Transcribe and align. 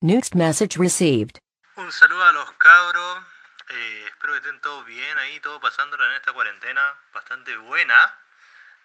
Next 0.00 0.34
message 0.34 0.76
received. 0.78 1.38
Un 1.76 1.90
saludo 1.90 2.24
a 2.24 2.32
los 2.32 2.52
cabros. 2.52 3.24
eh, 3.68 4.04
espero 4.08 4.34
que 4.34 4.38
estén 4.38 4.60
todos 4.60 4.84
bien 4.84 5.18
ahí, 5.18 5.40
todo 5.40 5.58
pasándola 5.60 6.06
en 6.06 6.12
esta 6.12 6.32
cuarentena. 6.32 6.94
Bastante 7.12 7.56
buena. 7.56 8.14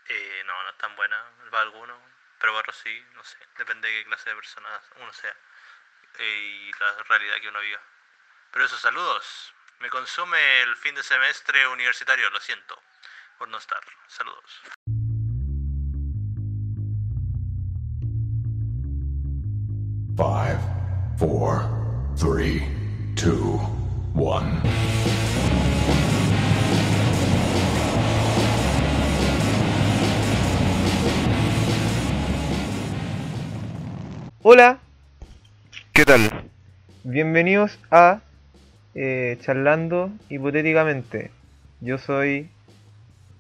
Eh, 0.08 0.44
no, 0.46 0.64
no 0.64 0.70
es 0.70 0.78
tan 0.78 0.96
buena 0.96 1.22
para 1.52 1.64
algunos, 1.64 1.98
pero 2.40 2.56
otros 2.58 2.76
sí, 2.84 3.06
no 3.14 3.24
sé. 3.24 3.38
Depende 3.58 3.88
de 3.88 4.00
qué 4.00 4.06
clase 4.06 4.30
de 4.30 4.36
persona 4.36 4.70
uno 5.02 5.14
sea 5.14 5.36
eh, 6.20 6.70
y 6.70 6.72
la 6.80 7.04
realidad 7.04 7.40
que 7.42 7.50
uno 7.50 7.60
viva. 7.60 7.82
Pero 8.52 8.66
esos 8.66 8.80
saludos. 8.80 9.54
Me 9.80 9.90
consume 9.90 10.62
el 10.62 10.76
fin 10.78 10.96
de 10.96 11.04
semestre 11.04 11.68
universitario, 11.68 12.30
lo 12.30 12.40
siento 12.40 12.82
por 13.38 13.48
no 13.50 13.58
estar. 13.58 13.82
Saludos. 14.08 14.62
One. 24.22 24.62
Hola, 34.44 34.80
¿Qué 35.94 36.06
tal? 36.06 36.50
bienvenidos 37.04 37.80
a 37.92 38.22
eh, 38.96 39.38
Charlando 39.42 40.12
Hipotéticamente. 40.30 41.32
Yo 41.80 41.98
soy 41.98 42.50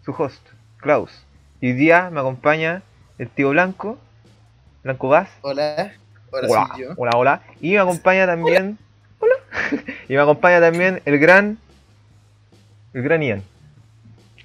su 0.05 0.11
host, 0.11 0.41
Klaus. 0.77 1.25
Y 1.59 1.67
hoy 1.67 1.73
día 1.73 2.09
me 2.11 2.19
acompaña 2.19 2.81
el 3.17 3.29
tío 3.29 3.49
Blanco, 3.49 3.97
Blanco 4.83 5.09
Vaz. 5.09 5.29
Hola, 5.41 5.93
Hola, 6.31 6.47
soy 6.47 6.81
yo. 6.81 6.93
hola, 6.97 7.11
hola. 7.15 7.41
Y 7.61 7.71
me 7.71 7.79
acompaña 7.79 8.25
también. 8.25 8.77
Hola. 9.19 9.35
Y 10.11 10.15
me 10.15 10.23
acompaña 10.23 10.59
también 10.59 11.01
el 11.05 11.17
gran. 11.19 11.57
El 12.93 13.01
gran 13.01 13.21
Ian. 13.23 13.41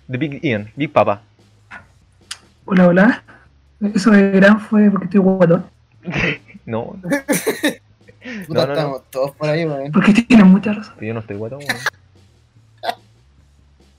The 0.08 0.16
Big 0.16 0.40
Ian, 0.40 0.70
Big 0.76 0.92
Papa. 0.92 1.22
Hola, 2.66 2.86
hola. 2.86 3.24
Eso 3.92 4.12
de 4.12 4.30
gran 4.30 4.60
fue 4.60 4.88
porque 4.88 5.06
estoy 5.06 5.20
guatón. 5.20 5.66
No, 6.66 6.96
no, 7.02 7.08
Puta, 8.46 8.60
no, 8.60 8.66
no. 8.66 8.72
estamos 8.72 9.10
todos 9.10 9.30
por 9.32 9.48
ahí, 9.48 9.64
weón. 9.64 9.90
Porque 9.92 10.12
tienes 10.12 10.46
mucha 10.46 10.72
razón. 10.72 10.94
yo 11.00 11.14
no 11.14 11.20
estoy 11.20 11.36
guatón. 11.36 11.58
weón. 11.58 11.80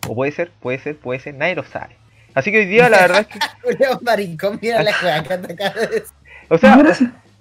O 0.08 0.16
puede 0.16 0.32
ser, 0.32 0.52
puede 0.62 0.80
ser, 0.80 0.96
puede 0.98 1.20
ser, 1.20 1.34
nadie 1.36 1.56
lo 1.56 1.64
sabe. 1.66 1.98
Así 2.34 2.50
que 2.50 2.60
hoy 2.60 2.66
día 2.66 2.90
la 2.90 3.00
verdad 3.02 3.20
es 3.22 3.28
que. 3.28 3.40
Julio 3.62 4.00
maricón, 4.04 4.60
mira 4.62 4.84
la 4.84 4.94
juega 4.94 5.24
que 5.24 5.38
te 5.38 5.54
de 5.54 5.88
decir. 5.88 6.04
O 6.48 6.58
sea. 6.58 6.78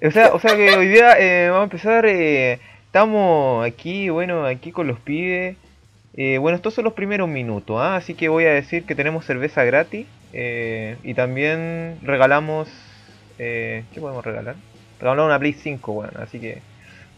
O 0.02 0.10
sea, 0.10 0.34
o 0.34 0.40
sea 0.40 0.56
que 0.56 0.74
hoy 0.74 0.88
día 0.88 1.16
eh, 1.16 1.48
vamos 1.48 1.60
a 1.60 1.64
empezar. 1.64 2.06
eh, 2.06 2.58
estamos 2.96 3.62
aquí, 3.66 4.08
bueno, 4.08 4.46
aquí 4.46 4.72
con 4.72 4.86
los 4.86 4.98
pibes. 4.98 5.54
Eh, 6.16 6.38
bueno, 6.38 6.56
estos 6.56 6.72
son 6.72 6.84
los 6.84 6.94
primeros 6.94 7.28
minutos, 7.28 7.76
¿ah? 7.78 7.96
así 7.96 8.14
que 8.14 8.30
voy 8.30 8.46
a 8.46 8.54
decir 8.54 8.84
que 8.86 8.94
tenemos 8.94 9.26
cerveza 9.26 9.64
gratis. 9.64 10.06
eh, 10.32 10.96
y 11.02 11.12
también 11.12 11.98
regalamos. 12.02 12.68
Eh, 13.38 13.84
¿Qué 13.92 14.00
podemos 14.00 14.24
regalar? 14.24 14.54
Regalamos 14.98 15.28
una 15.28 15.38
Play 15.38 15.52
5, 15.52 15.92
bueno, 15.92 16.12
así 16.22 16.40
que. 16.40 16.62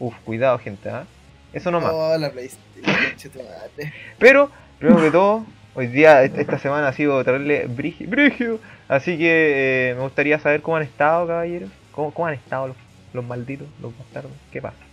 Uff, 0.00 0.16
cuidado, 0.24 0.58
gente, 0.58 0.90
¿ah? 0.90 1.04
Eso 1.52 1.70
nomás. 1.70 1.92
Oh, 1.94 2.18
la 2.18 2.28
tu 2.30 3.38
madre. 3.38 3.92
Pero, 4.18 4.50
primero 4.80 5.00
que 5.00 5.10
todo, 5.12 5.46
hoy 5.76 5.86
día, 5.86 6.24
est- 6.24 6.38
esta 6.38 6.58
semana 6.58 6.88
ha 6.88 6.92
sido 6.92 7.22
traerle 7.22 7.66
brigio, 7.68 8.08
brigio. 8.10 8.58
Así 8.88 9.16
que 9.16 9.94
me 9.96 10.02
gustaría 10.02 10.40
saber 10.40 10.60
cómo 10.60 10.76
han 10.78 10.82
estado, 10.82 11.28
caballeros. 11.28 11.70
¿Cómo, 11.92 12.12
cómo 12.12 12.26
han 12.26 12.34
estado 12.34 12.66
los, 12.66 12.76
los 13.12 13.24
malditos, 13.24 13.68
los 13.80 13.96
bastardos? 13.96 14.32
¿Qué 14.50 14.60
pasa? 14.60 14.87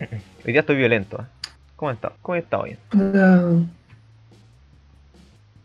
Hoy 0.00 0.52
día 0.52 0.60
estoy 0.60 0.76
violento, 0.76 1.20
¿eh? 1.20 1.24
¿Cómo 1.76 1.90
estado? 1.90 2.14
¿Cómo 2.22 2.36
estado 2.36 2.64
bien? 2.64 2.78
Puta. 2.90 3.44
O 3.46 3.64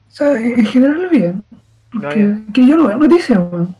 sea, 0.09 0.33
en 0.39 0.59
en 0.59 0.65
general 0.65 1.07
bien. 1.09 1.43
Porque 1.91 2.37
que 2.53 2.65
yo 2.67 2.77
no 2.77 2.87
veo 2.87 2.97
noticias, 2.97 3.37
weón. 3.39 3.75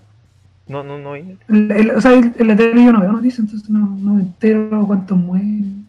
No, 0.67 0.83
no, 0.83 0.97
no. 0.97 1.15
El- 1.15 1.37
el- 1.49 1.91
O 1.91 2.01
sea, 2.01 2.13
en 2.13 2.47
la 2.47 2.55
tele 2.55 2.85
yo 2.85 2.91
no 2.93 3.01
veo 3.01 3.11
noticias, 3.11 3.39
entonces 3.39 3.69
no, 3.69 3.79
no 3.79 4.13
me 4.13 4.21
entero 4.21 4.83
cuántos 4.87 5.17
mueren, 5.17 5.85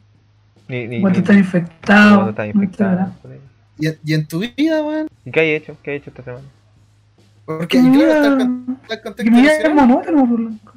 Ni, 0.68 0.86
ni, 0.88 1.00
cuántos 1.00 1.22
están 1.22 1.38
infectados. 1.38 2.14
cuándo 2.14 2.30
están 2.30 2.46
me 2.46 2.64
infectados. 2.64 3.08
¿Y, 3.78 3.86
en- 3.86 3.98
y 4.04 4.14
en 4.14 4.26
tu 4.26 4.40
vida, 4.40 4.82
weón? 4.82 5.08
¿Y 5.24 5.30
qué 5.30 5.40
hay 5.40 5.50
hecho? 5.50 5.76
¿Qué 5.82 5.92
hay 5.92 5.96
hecho 5.98 6.10
esta 6.10 6.22
semana? 6.22 6.44
Porque 7.44 7.66
Que 7.66 7.82
mi 7.82 7.96
claro, 7.98 8.12
está 8.12 8.26
el 8.28 8.38
con- 8.38 8.78
el 8.88 9.24
que 9.24 9.30
mi 9.30 9.40
vida 9.42 9.52
es 9.52 9.62
contexto 9.64 9.74
monótono, 9.74 10.28
por 10.28 10.40
blanco. 10.40 10.72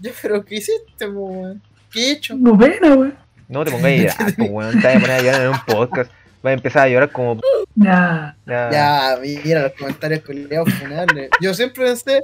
Ya, 0.00 0.10
pero 0.22 0.44
¿qué 0.44 0.56
hiciste, 0.56 1.08
weón? 1.08 1.60
¿Qué 1.94 2.00
he 2.08 2.10
hecho? 2.12 2.34
No 2.36 2.58
pena, 2.58 2.94
weón. 2.94 3.14
No 3.48 3.64
te 3.64 3.70
pongas 3.70 3.86
a 3.86 3.96
llorar, 3.96 4.34
pues, 4.36 4.50
weón. 4.50 4.80
Te 4.80 4.86
vas 4.86 4.96
a 4.96 5.00
poner 5.00 5.10
a 5.12 5.22
llorar 5.22 5.42
en 5.42 5.48
un 5.48 5.58
podcast. 5.66 6.10
Vas 6.42 6.50
a 6.50 6.54
empezar 6.54 6.82
a 6.82 6.88
llorar 6.88 7.10
como. 7.12 7.40
Ya. 7.76 8.36
Ya. 8.46 8.70
Ya, 8.70 9.16
mira 9.22 9.62
los 9.62 9.72
comentarios 9.72 10.20
culiados 10.24 10.72
funables. 10.74 11.30
Yo 11.40 11.54
siempre 11.54 11.84
pensé 11.86 12.22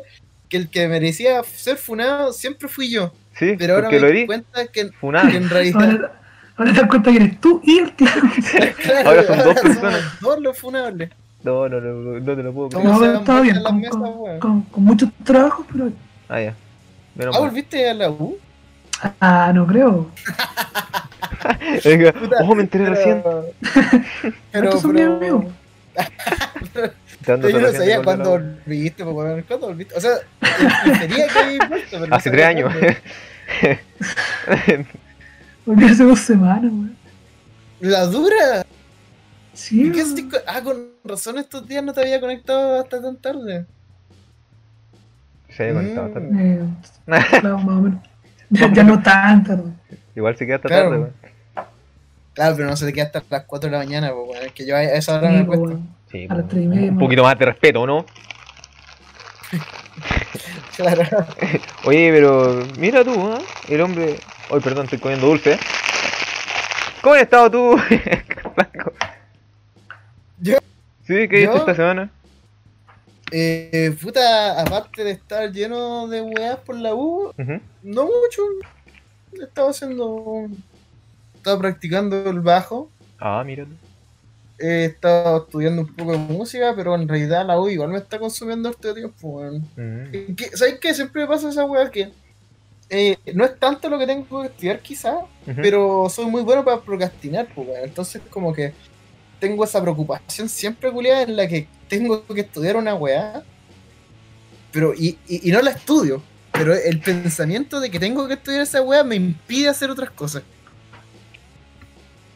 que 0.49 0.57
el 0.59 0.69
que 0.69 0.89
merecía 0.89 1.43
ser 1.45 1.77
funado 1.77 2.33
siempre 2.33 2.69
fui 2.69 2.91
yo. 2.91 3.13
Sí, 3.39 3.55
Pero 3.59 3.77
ahora 3.77 3.89
me 3.89 4.01
lo 4.01 4.09
di 4.09 4.21
di. 4.21 4.27
cuenta 4.27 4.67
que, 4.67 4.91
Funado. 5.01 5.31
que 5.31 5.37
en 5.39 5.49
realidad. 5.49 5.81
Ahora, 5.83 6.13
ahora 6.57 6.73
te 6.75 6.81
das 6.81 6.89
cuenta 6.91 7.11
que 7.13 7.17
eres 7.17 7.41
tú 7.41 7.63
y 7.65 7.79
el 7.79 7.93
tío. 7.93 8.09
Claro, 8.83 9.09
Ahora 9.09 9.23
son 9.25 9.39
dos 9.39 9.47
somos 9.47 9.63
personas. 9.63 10.21
Dos 10.21 10.41
los 10.41 10.59
funables. 10.59 11.11
No, 11.43 11.69
no, 11.71 11.81
no, 11.81 11.91
no, 11.93 12.21
no 12.21 12.37
te 12.37 12.43
lo 12.43 12.53
puedo 12.53 12.69
creer. 12.69 12.85
¿Cómo 12.87 13.01
No, 13.01 13.43
bien, 13.43 13.63
con, 13.63 13.81
mesas, 13.81 13.97
con, 13.97 14.39
con, 14.41 14.63
con 14.63 14.85
mucho 14.85 15.11
trabajo, 15.25 15.65
pero. 15.73 15.91
Ah, 16.29 16.41
ya. 16.43 16.55
Menos 17.15 17.35
Ah, 17.37 17.41
mal. 17.41 17.49
¿volviste 17.49 17.89
a 17.89 17.95
la 17.95 18.11
U? 18.11 18.37
Ah, 19.21 19.53
no 19.55 19.67
creo. 19.67 20.11
Ojo, 22.43 22.55
me 22.55 22.63
enteré 22.63 22.87
recién. 22.87 23.23
Pero, 24.53 24.65
Estos 24.69 24.83
son 24.83 24.95
pero, 24.95 25.17
amigos. 25.17 25.45
Yo 27.27 27.37
no 27.37 27.73
sabía 27.73 28.03
cuándo 28.03 28.31
volviste, 28.31 29.05
pues. 29.05 29.45
¿Cuándo 29.47 29.67
volviste? 29.69 29.95
O 29.95 30.01
sea, 30.01 30.13
infería 30.87 31.27
que 31.29 31.59
pero 31.91 32.15
Hace 32.15 32.31
tres 32.31 32.47
años. 32.47 32.73
Volví 35.67 35.85
hace 35.85 36.05
dos 36.05 36.21
semanas, 36.21 36.73
weón. 36.73 36.97
¿La 37.81 38.07
dura? 38.07 38.65
Sí, 39.53 39.87
¿Y 39.87 39.93
qué 39.93 40.03
Ah, 40.47 40.63
con 40.63 40.89
razón 41.05 41.39
estos 41.39 41.67
días 41.69 41.85
no 41.85 41.93
te 41.93 42.01
había 42.01 42.21
conectado 42.21 42.81
hasta 42.81 43.01
tan 43.03 43.17
tarde. 43.17 43.67
Se 45.51 45.65
había 45.65 45.75
conectado 45.75 46.09
Mm. 46.09 46.13
tarde. 46.15 46.29
Eh, 46.33 46.65
claro, 47.41 47.59
más 47.59 47.77
o 47.77 47.81
menos. 47.83 48.10
Ya, 48.51 48.73
ya 48.73 48.83
no 48.85 49.01
tan 49.03 49.45
tarde. 49.45 49.73
Igual 50.15 50.37
se 50.37 50.45
queda 50.47 50.57
hasta 50.57 50.69
Claro. 50.69 50.91
tarde, 50.91 50.99
weón. 51.03 51.13
Claro, 52.35 52.57
pero 52.57 52.69
no 52.69 52.77
se 52.77 52.87
te 52.87 52.93
queda 52.93 53.05
hasta 53.07 53.23
las 53.31 53.45
4 53.45 53.69
de 53.71 53.73
la 53.77 53.79
mañana, 53.85 54.13
weón. 54.13 54.45
Es 54.45 54.53
que 54.53 54.67
yo 54.67 54.77
a 54.77 54.83
esa 54.83 55.17
hora 55.19 55.29
Sí, 55.31 55.35
me 55.35 55.41
acuesto. 55.43 55.81
Sí, 56.11 56.27
A 56.29 56.35
las 56.35 56.43
po, 56.45 56.49
tres 56.51 56.65
y 56.65 56.67
media, 56.67 56.91
un 56.91 56.99
poquito 56.99 57.23
más 57.23 57.39
de 57.39 57.45
respeto, 57.47 57.87
¿no? 57.87 58.05
Claro. 60.77 61.03
Oye, 61.85 62.11
pero 62.13 62.65
mira 62.79 63.05
tú, 63.05 63.13
¿ah? 63.33 63.39
El 63.69 63.83
hombre. 63.83 64.17
Hoy, 64.49 64.61
perdón, 64.61 64.85
estoy 64.85 64.99
comiendo 64.99 65.27
dulce. 65.27 65.59
¿Cómo 67.03 67.15
has 67.15 67.23
estado 67.23 67.51
tú? 67.51 67.77
Yo- 70.41 70.59
¿Sí? 71.07 71.29
¿Qué 71.29 71.43
yo- 71.45 71.55
esta 71.55 71.75
semana? 71.75 72.09
Eh, 73.33 73.95
puta, 74.03 74.61
aparte 74.61 75.05
de 75.05 75.13
estar 75.13 75.51
lleno 75.53 76.09
de 76.09 76.21
weas 76.23 76.59
por 76.59 76.77
la 76.77 76.95
U, 76.95 77.33
no 77.83 78.05
mucho. 78.05 78.43
Estaba 79.41 79.71
haciendo. 79.71 80.47
Estaba 81.37 81.59
practicando 81.59 82.29
el 82.29 82.41
bajo. 82.41 82.91
Ah, 83.19 83.43
mira 83.45 83.65
tú. 83.65 83.71
He 84.59 84.85
estado 84.87 85.39
estudiando 85.45 85.83
un 85.83 85.95
poco 85.95 86.13
de 86.13 86.19
música, 86.19 86.75
pero 86.77 86.95
en 86.95 87.09
realidad 87.09 87.47
la 87.47 87.59
U 87.59 87.69
igual 87.69 87.89
me 87.91 87.99
está 87.99 88.19
consumiendo 88.19 88.69
este 88.69 88.93
tiempo, 88.93 89.29
weón. 89.29 89.61
Mm. 89.77 90.35
Que- 90.35 90.51
¿Sabes 90.55 90.79
qué? 90.79 90.93
Siempre 90.93 91.23
me 91.23 91.29
pasa 91.29 91.49
esa 91.49 91.65
wea 91.65 91.91
que 91.91 92.11
eh, 92.91 93.17
no 93.35 93.45
es 93.45 93.59
tanto 93.59 93.89
lo 93.89 93.99
que 93.99 94.07
tengo 94.07 94.41
que 94.43 94.49
estudiar 94.49 94.81
quizá, 94.81 95.15
Ujú. 95.15 95.29
pero 95.63 96.09
soy 96.11 96.27
muy 96.27 96.43
bueno 96.43 96.63
para 96.65 96.81
procrastinar, 96.81 97.47
pues, 97.55 97.69
weón. 97.69 97.85
Entonces 97.85 98.21
como 98.29 98.53
que 98.53 98.75
tengo 99.39 99.65
esa 99.65 99.81
preocupación 99.81 100.49
siempre, 100.49 100.91
culiada, 100.93 101.23
en 101.23 101.37
la 101.37 101.47
que 101.49 101.67
tengo 101.91 102.25
que 102.27 102.41
estudiar 102.43 102.77
una 102.77 102.95
weá, 102.95 103.45
pero 104.73 104.95
y, 104.95 105.19
y, 105.29 105.49
y 105.49 105.53
no 105.53 105.61
la 105.63 105.73
estudio, 105.73 106.23
pero 106.53 106.75
el 106.75 107.01
pensamiento 107.03 107.81
de 107.81 107.91
que 107.91 107.99
tengo 108.01 108.27
que 108.29 108.35
estudiar 108.35 108.63
esa 108.63 108.83
weá 108.83 109.05
me 109.05 109.17
impide 109.17 109.69
hacer 109.69 109.91
otras 109.91 110.11
cosas. 110.11 110.45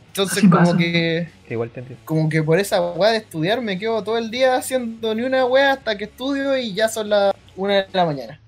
Entonces 0.08 0.38
Así 0.38 0.48
como 0.48 0.74
pasa. 0.74 0.76
que 0.76 1.28
igual 1.48 1.70
te 1.70 1.80
entiendo. 1.80 2.04
como 2.04 2.28
que 2.28 2.42
por 2.42 2.58
esa 2.60 2.80
weá 2.92 3.12
de 3.12 3.18
estudiar 3.18 3.60
me 3.62 3.78
quedo 3.78 4.02
todo 4.04 4.18
el 4.18 4.30
día 4.30 4.56
haciendo 4.56 5.14
ni 5.14 5.22
una 5.22 5.44
weá 5.46 5.72
hasta 5.72 5.96
que 5.98 6.04
estudio 6.04 6.56
y 6.58 6.74
ya 6.74 6.88
son 6.88 7.08
las 7.10 7.34
una 7.56 7.74
de 7.82 7.86
la 7.92 8.04
mañana. 8.06 8.40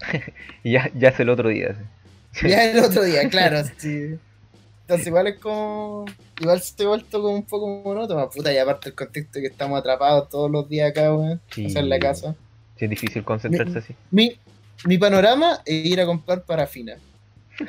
Y 0.62 0.72
ya, 0.72 0.90
ya 0.94 1.08
es 1.10 1.20
el 1.20 1.30
otro 1.30 1.48
día. 1.48 1.74
sí. 2.32 2.48
Ya 2.48 2.64
el 2.70 2.80
otro 2.84 3.02
día, 3.02 3.28
claro, 3.30 3.62
sí. 3.78 4.18
Entonces 4.90 5.06
igual 5.06 5.28
es 5.28 5.38
como. 5.38 6.04
Igual 6.40 6.60
se 6.60 6.82
ha 6.82 6.88
vuelto 6.88 7.22
como 7.22 7.36
un 7.36 7.44
poco 7.44 7.68
monótono, 7.84 8.28
puta, 8.28 8.52
y 8.52 8.58
aparte 8.58 8.88
el 8.88 8.96
contexto 8.96 9.38
de 9.38 9.42
que 9.42 9.46
estamos 9.52 9.78
atrapados 9.78 10.28
todos 10.28 10.50
los 10.50 10.68
días 10.68 10.90
acá, 10.90 11.14
weón. 11.14 11.40
Sí. 11.52 11.66
O 11.66 11.70
sea, 11.70 11.80
en 11.80 11.88
la 11.88 12.00
casa. 12.00 12.34
Sí, 12.76 12.86
es 12.86 12.90
difícil 12.90 13.22
concentrarse 13.22 13.78
así. 13.78 13.94
Mi, 14.10 14.36
mi 14.86 14.98
panorama 14.98 15.60
es 15.64 15.86
ir 15.86 16.00
a 16.00 16.06
comprar 16.06 16.42
parafina. 16.42 16.96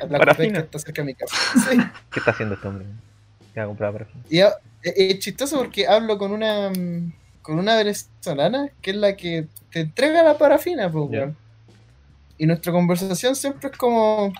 A 0.00 0.06
la 0.06 0.18
Parafina. 0.18 0.58
que 0.58 0.64
está 0.64 0.78
cerca 0.80 1.02
de 1.02 1.06
mi 1.06 1.14
casa. 1.14 1.36
Sí. 1.70 1.78
¿Qué 2.10 2.18
está 2.18 2.32
haciendo 2.32 2.56
este 2.56 2.66
hombre? 2.66 2.86
¿Qué 3.54 3.60
va 3.60 3.64
a 3.64 3.68
comprar 3.68 3.92
parafina? 3.92 4.24
Y 4.28 4.40
es 4.40 4.48
es 4.82 5.18
chistoso 5.20 5.58
porque 5.58 5.86
hablo 5.86 6.18
con 6.18 6.32
una 6.32 6.70
mm, 6.70 7.12
con 7.40 7.60
una 7.60 7.76
venezolana 7.76 8.68
que 8.80 8.90
es 8.90 8.96
la 8.96 9.16
que 9.16 9.46
te 9.70 9.80
entrega 9.80 10.24
la 10.24 10.38
parafina, 10.38 10.90
pues. 10.90 11.30
Y 12.36 12.46
nuestra 12.46 12.72
conversación 12.72 13.36
siempre 13.36 13.70
es 13.70 13.76
como 13.76 14.32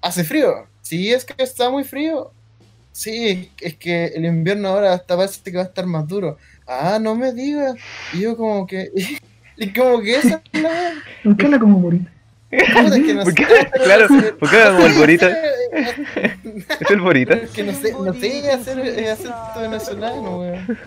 hace 0.00 0.24
frío. 0.24 0.71
Si 0.82 1.12
es 1.12 1.24
que 1.24 1.42
está 1.42 1.70
muy 1.70 1.84
frío. 1.84 2.32
Sí, 2.92 3.50
es 3.60 3.76
que 3.76 4.06
el 4.06 4.26
invierno 4.26 4.68
ahora 4.68 4.92
hasta 4.92 5.16
parece 5.16 5.40
que 5.42 5.56
va 5.56 5.62
a 5.62 5.66
estar 5.66 5.86
más 5.86 6.06
duro. 6.06 6.36
Ah, 6.66 6.98
no 7.00 7.14
me 7.14 7.32
digas. 7.32 7.76
Y 8.12 8.20
yo 8.20 8.36
como 8.36 8.66
que 8.66 8.90
y 9.56 9.72
como 9.72 10.02
que 10.02 10.16
esa 10.16 10.42
es. 10.52 10.62
¿Por 11.24 11.36
qué 11.36 11.46
habla 11.46 11.58
como 11.58 11.90
es 12.52 13.02
que 13.02 13.14
no 13.14 13.24
¿Por 13.24 13.34
qué? 13.34 13.46
Claro, 13.84 14.08
¿por 14.38 14.50
qué 14.50 14.56
habla 14.56 14.76
como 14.76 14.86
el 14.86 14.94
Borita? 14.94 15.30
Es 15.72 15.96
¿Es 16.80 16.90
el 16.90 17.00
Borita? 17.00 17.40
que 17.54 17.62
no 17.62 17.72
sé, 17.72 17.92
no 17.92 18.12
sé 18.12 18.50
hacer 18.50 18.78
eh, 18.80 19.10
acento 19.10 19.60
venezolano, 19.60 20.38
weón. 20.38 20.78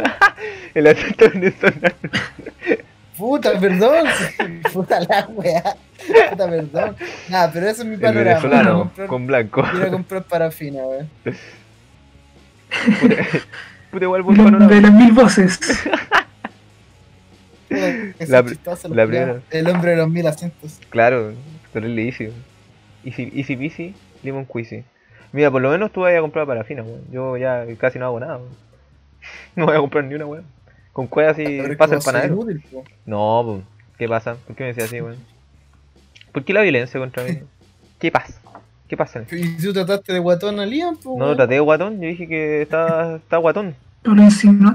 El 0.76 0.88
acento 0.88 1.30
venezolano. 1.32 1.96
Puta, 3.18 3.60
perdón. 3.60 4.08
Puta 4.74 5.00
la 5.02 5.28
weá. 5.30 5.64
Puta, 6.30 6.50
perdón. 6.50 6.96
Nada, 7.30 7.52
pero 7.54 7.68
ese 7.70 7.82
es 7.84 7.88
mi 7.88 7.94
El 7.96 8.02
panorama. 8.02 8.40
Quiero 8.40 8.50
venezolano 8.50 8.80
comprar, 8.80 9.08
con 9.08 9.28
blanco. 9.28 9.64
quiero 9.72 9.92
comprar 9.92 10.24
parafina, 10.24 10.82
weón. 10.84 11.10
Puta, 13.92 14.04
igual 14.06 14.22
buen 14.24 14.38
De, 14.38 14.44
panorama. 14.44 14.72
de 14.74 14.82
las 14.82 14.92
mil 14.94 15.12
voces. 15.14 15.60
La- 18.28 18.44
chistoso, 18.46 18.88
la 18.90 19.06
primera. 19.08 19.40
El 19.50 19.68
hombre 19.70 19.92
de 19.92 19.98
los 19.98 20.10
mil 20.10 20.28
acentos. 20.28 20.80
Claro, 20.90 21.34
pero 21.74 21.88
es 21.88 21.98
easy. 21.98 22.32
Easy, 23.04 23.32
easy 23.36 23.56
peasy, 23.56 23.96
lemon 24.24 24.46
quizzy. 24.46 24.84
Mira, 25.32 25.52
por 25.52 25.62
lo 25.62 25.70
menos 25.70 25.92
tú 25.92 26.02
vas 26.02 26.16
a 26.16 26.22
comprar 26.22 26.46
parafina, 26.46 26.84
weón. 26.84 27.02
Yo 27.12 27.38
ya 27.38 27.66
casi 27.78 28.00
no 28.00 28.06
hago 28.06 28.20
nada, 28.20 28.38
weón. 28.38 28.66
No 29.56 29.66
voy 29.66 29.76
a 29.76 29.80
comprar 29.80 30.04
ni 30.04 30.14
una, 30.16 30.26
weón. 30.26 30.46
Con 30.96 31.08
cueva 31.08 31.32
así 31.32 31.44
Pero 31.44 31.74
es 31.74 31.78
pasa 31.78 31.96
el 31.96 32.02
panadero. 32.02 32.36
inútil. 32.36 32.64
No, 33.06 33.62
¿qué 33.98 34.08
pasa? 34.08 34.38
¿Por 34.48 34.56
qué 34.56 34.64
me 34.64 34.70
decís 34.70 34.86
así, 34.86 35.02
weón? 35.02 35.18
¿Por 36.32 36.46
qué 36.46 36.54
la 36.54 36.62
violencia 36.62 36.98
contra 36.98 37.22
mí? 37.26 37.40
¿Qué 38.00 38.10
pasa? 38.14 38.40
¿Qué 38.88 38.96
pasa? 38.96 39.26
Y 39.30 39.58
tú 39.58 39.74
trataste 39.74 40.14
de 40.14 40.20
guatón 40.20 40.58
a 40.58 40.66
Liam, 40.66 40.96
po, 40.96 41.20
No 41.20 41.36
traté 41.36 41.56
de 41.56 41.60
guatón, 41.60 42.00
yo 42.00 42.08
dije 42.08 42.30
que 42.30 42.62
está, 42.62 43.18
está 43.18 43.36
guatón. 43.36 43.76
Yo 44.06 44.16
lo 44.16 44.24
insinué. 44.24 44.72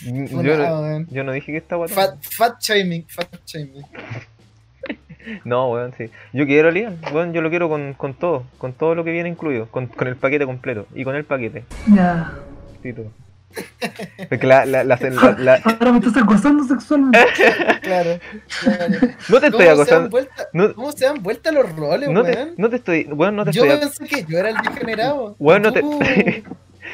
Yo 0.00 0.28
Funado, 0.28 1.00
no, 1.00 1.06
yo 1.10 1.24
no 1.24 1.32
dije 1.32 1.50
que 1.50 1.58
está 1.58 1.74
guatón. 1.74 1.96
Fat, 1.96 2.22
fat 2.22 2.60
shaming, 2.60 3.04
fat 3.08 3.28
shaming. 3.46 3.82
No, 5.44 5.72
weón, 5.72 5.92
sí. 5.98 6.08
Yo 6.32 6.46
quiero 6.46 6.70
Liam, 6.70 6.98
weón, 7.12 7.32
yo 7.32 7.40
lo 7.42 7.50
quiero 7.50 7.68
con, 7.68 7.94
con 7.94 8.14
todo, 8.14 8.44
con 8.58 8.72
todo 8.74 8.94
lo 8.94 9.02
que 9.02 9.10
viene 9.10 9.28
incluido, 9.28 9.66
con, 9.66 9.88
con 9.88 10.06
el 10.06 10.14
paquete 10.14 10.46
completo 10.46 10.86
y 10.94 11.02
con 11.02 11.16
el 11.16 11.24
paquete. 11.24 11.64
Ya. 11.92 12.32
Sí, 12.80 12.92
todo. 12.92 13.10
Porque 14.28 14.46
la, 14.46 14.64
la, 14.66 14.84
la, 14.84 14.98
la- 15.00 15.36
la- 15.38 15.54
Ahora 15.64 15.92
me 15.92 15.98
estás 15.98 16.16
acosando 16.22 16.64
sexualmente. 16.64 17.18
Claro, 17.82 18.18
claro. 18.60 18.94
no 19.28 19.40
te 19.40 19.46
estoy 19.46 19.50
¿Cómo 19.50 19.60
se 19.60 19.64
dan 19.66 19.70
acosando. 19.74 20.10
vuelta, 20.10 20.48
No, 20.52 20.74
cómo 20.74 20.92
se 20.92 21.04
dan 21.04 21.22
vuelta 21.22 21.52
los 21.52 21.76
roles, 21.76 22.08
no, 22.10 22.24
te, 22.24 22.32
weón? 22.32 22.54
no 22.56 22.68
te 22.68 22.76
estoy, 22.76 23.04
weón, 23.04 23.36
no 23.36 23.44
te 23.44 23.52
Yo 23.52 23.64
estoy. 23.64 23.78
pensé 23.80 24.04
que 24.06 24.24
yo 24.30 24.38
era 24.38 24.50
el 24.50 24.56
degenerado. 24.56 25.36
Weón, 25.38 25.62
no 25.62 25.72
te- 25.72 25.84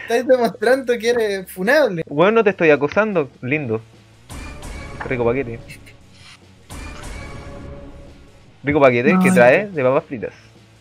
Estás 0.03 0.27
demostrando 0.27 0.99
que 0.99 1.09
eres 1.11 1.51
funable. 1.51 2.03
Weón, 2.09 2.35
no 2.35 2.45
te 2.45 2.51
estoy 2.51 2.71
acosando, 2.71 3.31
lindo. 3.41 3.81
Rico 5.09 5.25
paquete. 5.25 5.59
Rico 8.65 8.81
paquete 8.81 9.09
que 9.23 9.29
No, 9.29 9.35
trae 9.35 9.67
de 9.69 9.83
papas 9.83 10.05
fritas. 10.05 10.33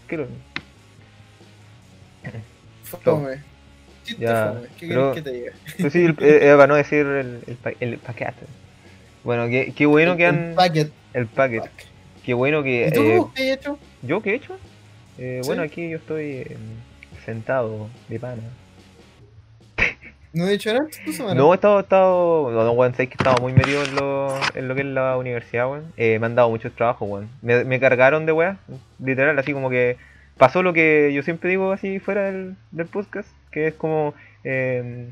¿Qué 0.08 0.18
lo? 0.18 0.28
Fome. 3.04 3.40
Chiste 4.12 4.24
Ya. 4.26 4.54
¿Qué 4.80 4.88
pero- 4.88 5.14
que 5.14 5.22
te 5.22 5.32
diga? 5.32 5.52
Pues 5.80 5.94
sí, 5.94 6.06
el- 6.06 6.12
eh, 6.20 6.40
eh, 6.50 6.54
para 6.56 6.68
no 6.68 6.76
decir 6.76 7.06
el, 7.06 7.42
el, 7.48 7.56
pa- 7.56 7.72
el 7.80 7.98
paquete. 7.98 8.46
Bueno, 9.24 9.48
qué, 9.48 9.74
qué 9.76 9.86
bueno 9.86 10.16
que 10.18 10.26
El 10.26 10.36
han. 10.36 10.54
packet. 10.56 10.92
El 11.14 11.28
paquete. 11.28 11.70
Qué 12.26 12.34
bueno 12.34 12.64
que. 12.64 12.88
¿Y 12.88 12.92
tú 12.92 13.02
eh, 13.02 13.22
qué 13.36 13.52
has 13.52 13.58
hecho? 13.60 13.80
¿Yo 14.02 14.22
qué 14.22 14.32
he 14.32 14.36
hecho? 14.36 14.54
Eh, 15.18 15.40
Sí. 15.42 15.48
Bueno, 15.48 15.62
aquí 15.64 15.90
yo 15.90 15.98
estoy 15.98 16.24
eh, 16.32 16.58
sentado 17.26 17.90
de 18.10 18.20
pana. 18.20 18.42
¿No 20.34 20.48
he 20.48 20.54
hecho 20.54 20.72
nada 20.74 20.86
esta 20.90 21.12
semana? 21.12 21.36
No, 21.36 21.52
he 21.52 21.56
estado, 21.56 21.78
he 21.80 21.82
estado, 21.82 22.52
no, 22.52 22.64
no, 22.64 22.72
weón, 22.72 22.94
sabéis 22.94 23.10
que 23.10 23.16
estaba 23.20 23.36
muy 23.42 23.52
metido 23.52 23.84
en 23.84 23.96
lo, 23.96 24.34
en 24.56 24.68
lo 24.70 24.76
que 24.76 24.82
es 24.82 24.88
la 24.88 25.18
universidad, 25.18 25.70
weón. 25.70 25.92
Eh, 25.98 26.20
me 26.20 26.26
han 26.28 26.36
dado 26.36 26.50
muchos 26.50 26.72
trabajos, 26.74 27.10
weón. 27.10 27.30
Me, 27.42 27.66
me 27.66 27.82
cargaron 27.82 28.26
de 28.26 28.32
weas, 28.32 28.58
literal, 29.04 29.38
así 29.38 29.52
como 29.52 29.70
que 29.70 29.98
pasó 30.38 30.64
lo 30.64 30.72
que 30.72 31.12
yo 31.14 31.22
siempre 31.22 31.50
digo 31.50 31.74
así 31.74 32.00
fuera 32.00 32.24
del, 32.32 32.56
del 32.72 32.88
podcast, 32.88 33.28
que 33.52 33.68
es 33.68 33.74
como, 33.74 34.14
eh, 34.44 35.10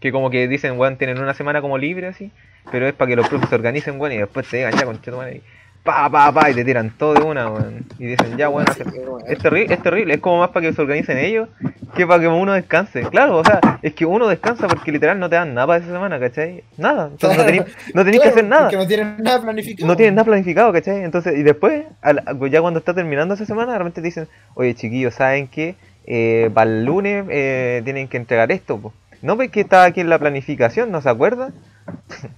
que 0.00 0.10
como 0.12 0.30
que 0.30 0.48
dicen, 0.48 0.78
weón, 0.78 0.96
tienen 0.96 1.18
una 1.20 1.34
semana 1.34 1.60
como 1.60 1.78
libre 1.78 2.08
así, 2.08 2.30
pero 2.70 2.86
es 2.86 2.94
para 2.94 3.08
que 3.10 3.16
los 3.16 3.28
profes 3.28 3.48
se 3.48 3.54
organicen, 3.54 4.00
weón, 4.00 4.12
y 4.14 4.18
después 4.18 4.48
te 4.48 4.58
digan 4.58 4.72
ya 4.74 4.84
con 4.84 4.96
y 4.96 5.40
pa, 5.84 6.08
pa, 6.08 6.30
pa, 6.32 6.48
y 6.50 6.54
te 6.54 6.64
tiran 6.64 6.90
todo 6.96 7.14
de 7.14 7.22
una, 7.22 7.50
weón. 7.50 7.84
Y 7.98 8.06
dicen, 8.06 8.36
ya, 8.36 8.48
weón, 8.48 8.68
hace- 8.68 8.84
es 9.26 9.38
terrible, 9.38 9.74
es 9.74 9.82
terrible, 9.82 10.14
es 10.14 10.20
como 10.20 10.38
más 10.38 10.50
para 10.50 10.66
que 10.68 10.72
se 10.72 10.80
organicen 10.80 11.18
ellos 11.18 11.48
que 11.96 12.06
para 12.06 12.20
que 12.20 12.28
uno 12.28 12.52
descanse. 12.52 13.02
Claro, 13.02 13.38
o 13.38 13.44
sea, 13.44 13.60
es 13.82 13.92
que 13.92 14.06
uno 14.06 14.28
descansa 14.28 14.66
porque 14.68 14.92
literal 14.92 15.18
no 15.18 15.28
te 15.28 15.34
dan 15.36 15.54
nada 15.54 15.66
para 15.66 15.78
esa 15.80 15.92
semana, 15.92 16.18
¿cachai? 16.20 16.62
Nada, 16.78 17.08
entonces 17.12 17.64
no 17.94 18.04
tenés 18.04 18.20
que 18.20 18.28
hacer 18.28 18.44
nada. 18.44 18.68
Que 18.70 18.76
no 18.76 18.86
tienen 18.86 19.16
nada 19.22 19.42
planificado. 19.42 19.86
No 19.88 19.96
tienen 19.96 20.14
nada 20.14 20.24
planificado, 20.24 20.72
¿cachai? 20.72 21.02
Entonces, 21.02 21.36
y 21.36 21.42
después, 21.42 21.84
al- 22.00 22.22
ya 22.50 22.60
cuando 22.60 22.78
está 22.78 22.94
terminando 22.94 23.34
esa 23.34 23.44
semana, 23.44 23.72
de 23.72 23.78
repente 23.78 24.00
te 24.00 24.06
dicen, 24.06 24.28
oye 24.54 24.74
chiquillos, 24.74 25.14
¿saben 25.14 25.48
qué? 25.48 25.74
Eh, 26.06 26.50
para 26.52 26.70
el 26.70 26.84
lunes 26.84 27.24
eh, 27.30 27.80
tienen 27.84 28.08
que 28.08 28.16
entregar 28.16 28.50
esto, 28.52 28.78
po. 28.78 28.92
¿No 29.22 29.36
ves 29.36 29.50
que 29.50 29.60
está 29.60 29.84
aquí 29.84 30.00
en 30.00 30.08
la 30.08 30.18
planificación? 30.18 30.90
¿No 30.90 31.00
se 31.00 31.08
acuerdan? 31.08 31.54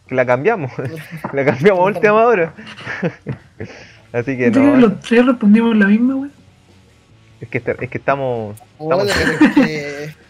que 0.06 0.14
la 0.14 0.26
cambiamos, 0.26 0.70
la 1.32 1.44
cambiamos 1.44 1.80
a 1.80 1.84
última 1.84 2.24
hora. 2.24 2.54
Así 4.12 4.36
que 4.36 4.44
¿Viste 4.44 4.60
que 4.60 4.66
no, 4.66 4.76
los 4.76 5.00
tres 5.00 5.26
respondimos 5.26 5.76
la 5.76 5.86
misma, 5.86 6.14
güey? 6.14 6.30
es 7.40 7.48
que, 7.48 7.58
es 7.58 7.90
que 7.90 7.98
estamos... 7.98 8.56
Puta, 8.78 8.96
pero 8.96 9.08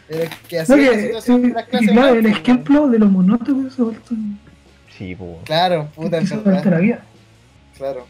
es 0.08 0.30
que, 0.48 0.58
así 0.58 0.72
No, 0.72 0.76
es 0.76 0.90
que, 0.90 0.96
la 0.96 1.02
situación 1.02 1.42
de 1.42 1.48
las 1.48 1.64
clases. 1.66 1.90
claro, 1.90 2.08
más, 2.08 2.16
el 2.16 2.22
pues, 2.22 2.36
ejemplo 2.38 2.88
de 2.88 2.98
lo 2.98 3.06
monótono 3.06 3.64
que 3.64 3.70
se 3.74 3.82
ha 3.82 3.84
vuelto, 3.84 4.14
Sí, 4.96 5.14
po. 5.14 5.40
Claro, 5.44 5.88
puta, 5.94 6.18
es 6.18 6.30
la 6.30 6.78
vida. 6.78 7.02
Claro. 7.76 8.06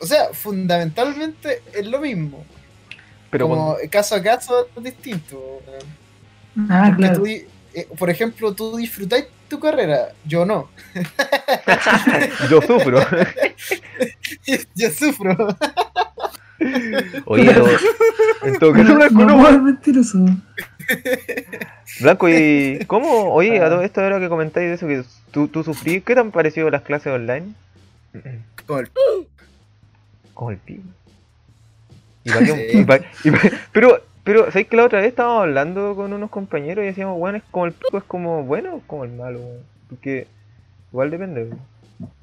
O 0.00 0.06
sea, 0.06 0.28
fundamentalmente 0.32 1.62
es 1.74 1.86
lo 1.86 2.00
mismo. 2.00 2.44
Pero 3.30 3.48
como 3.48 3.76
con- 3.76 3.88
caso 3.88 4.14
a 4.14 4.22
caso 4.22 4.68
es 4.76 4.82
distinto. 4.84 5.60
Ah, 6.68 6.84
Porque 6.88 7.02
claro. 7.02 7.18
tú 7.20 7.26
eh, 7.26 7.88
por 7.98 8.08
ejemplo, 8.08 8.54
tú 8.54 8.76
disfrutáis 8.76 9.26
tu 9.48 9.60
carrera, 9.60 10.08
yo 10.24 10.44
no. 10.46 10.68
yo 12.50 12.62
sufro. 12.62 13.00
yo 14.74 14.90
sufro. 14.90 15.56
Oye. 17.26 17.50
En 18.42 18.58
todo 18.58 18.72
caso, 18.72 18.84
No, 18.84 18.94
Blanco, 18.96 19.14
no 19.14 19.26
no, 19.26 19.38
puedo 19.42 19.60
mentir 19.62 19.98
eso. 19.98 20.18
Blanco, 22.00 22.28
¿y 22.28 22.78
cómo? 22.86 23.32
Oye, 23.34 23.60
Ah. 23.60 23.66
a 23.66 23.68
todo 23.70 23.82
esto 23.82 24.00
ahora 24.00 24.18
que 24.20 24.28
comentáis 24.28 24.68
de 24.68 24.74
eso, 24.74 24.86
que 24.86 25.04
tú, 25.30 25.48
tú 25.48 25.62
sufrís, 25.62 26.02
¿qué 26.02 26.14
te 26.14 26.20
han 26.20 26.30
parecido 26.30 26.70
las 26.70 26.82
clases 26.82 27.12
online? 27.12 27.52
Como 28.66 28.80
el- 28.80 28.90
Como 30.32 30.50
el 30.50 30.56
pico. 30.58 30.82
¿Y 32.26 32.30
pa' 32.30 32.38
qué- 32.40 32.68
Sí. 32.72 32.78
y 32.80 32.84
pa- 32.84 33.00
y 33.24 33.30
pa- 33.30 33.56
pero, 33.72 34.00
pero, 34.24 34.46
¿sabes 34.50 34.66
que 34.66 34.76
la 34.76 34.84
otra 34.84 34.98
vez 35.00 35.08
estábamos 35.08 35.42
hablando 35.42 35.94
con 35.94 36.12
unos 36.12 36.30
compañeros 36.30 36.82
y 36.82 36.88
decíamos, 36.88 37.18
bueno, 37.18 37.38
es 37.38 37.44
como 37.50 37.66
el 37.66 37.72
pico, 37.72 37.98
es 37.98 38.04
como 38.04 38.42
bueno 38.42 38.74
o 38.76 38.80
como 38.86 39.04
el 39.04 39.12
malo, 39.12 39.38
weón? 39.38 39.60
Porque 39.88 40.26
igual 40.92 41.10
depende, 41.10 41.44
weón. 41.44 41.60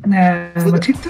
Nah, 0.05 0.49
machista. 0.71 1.09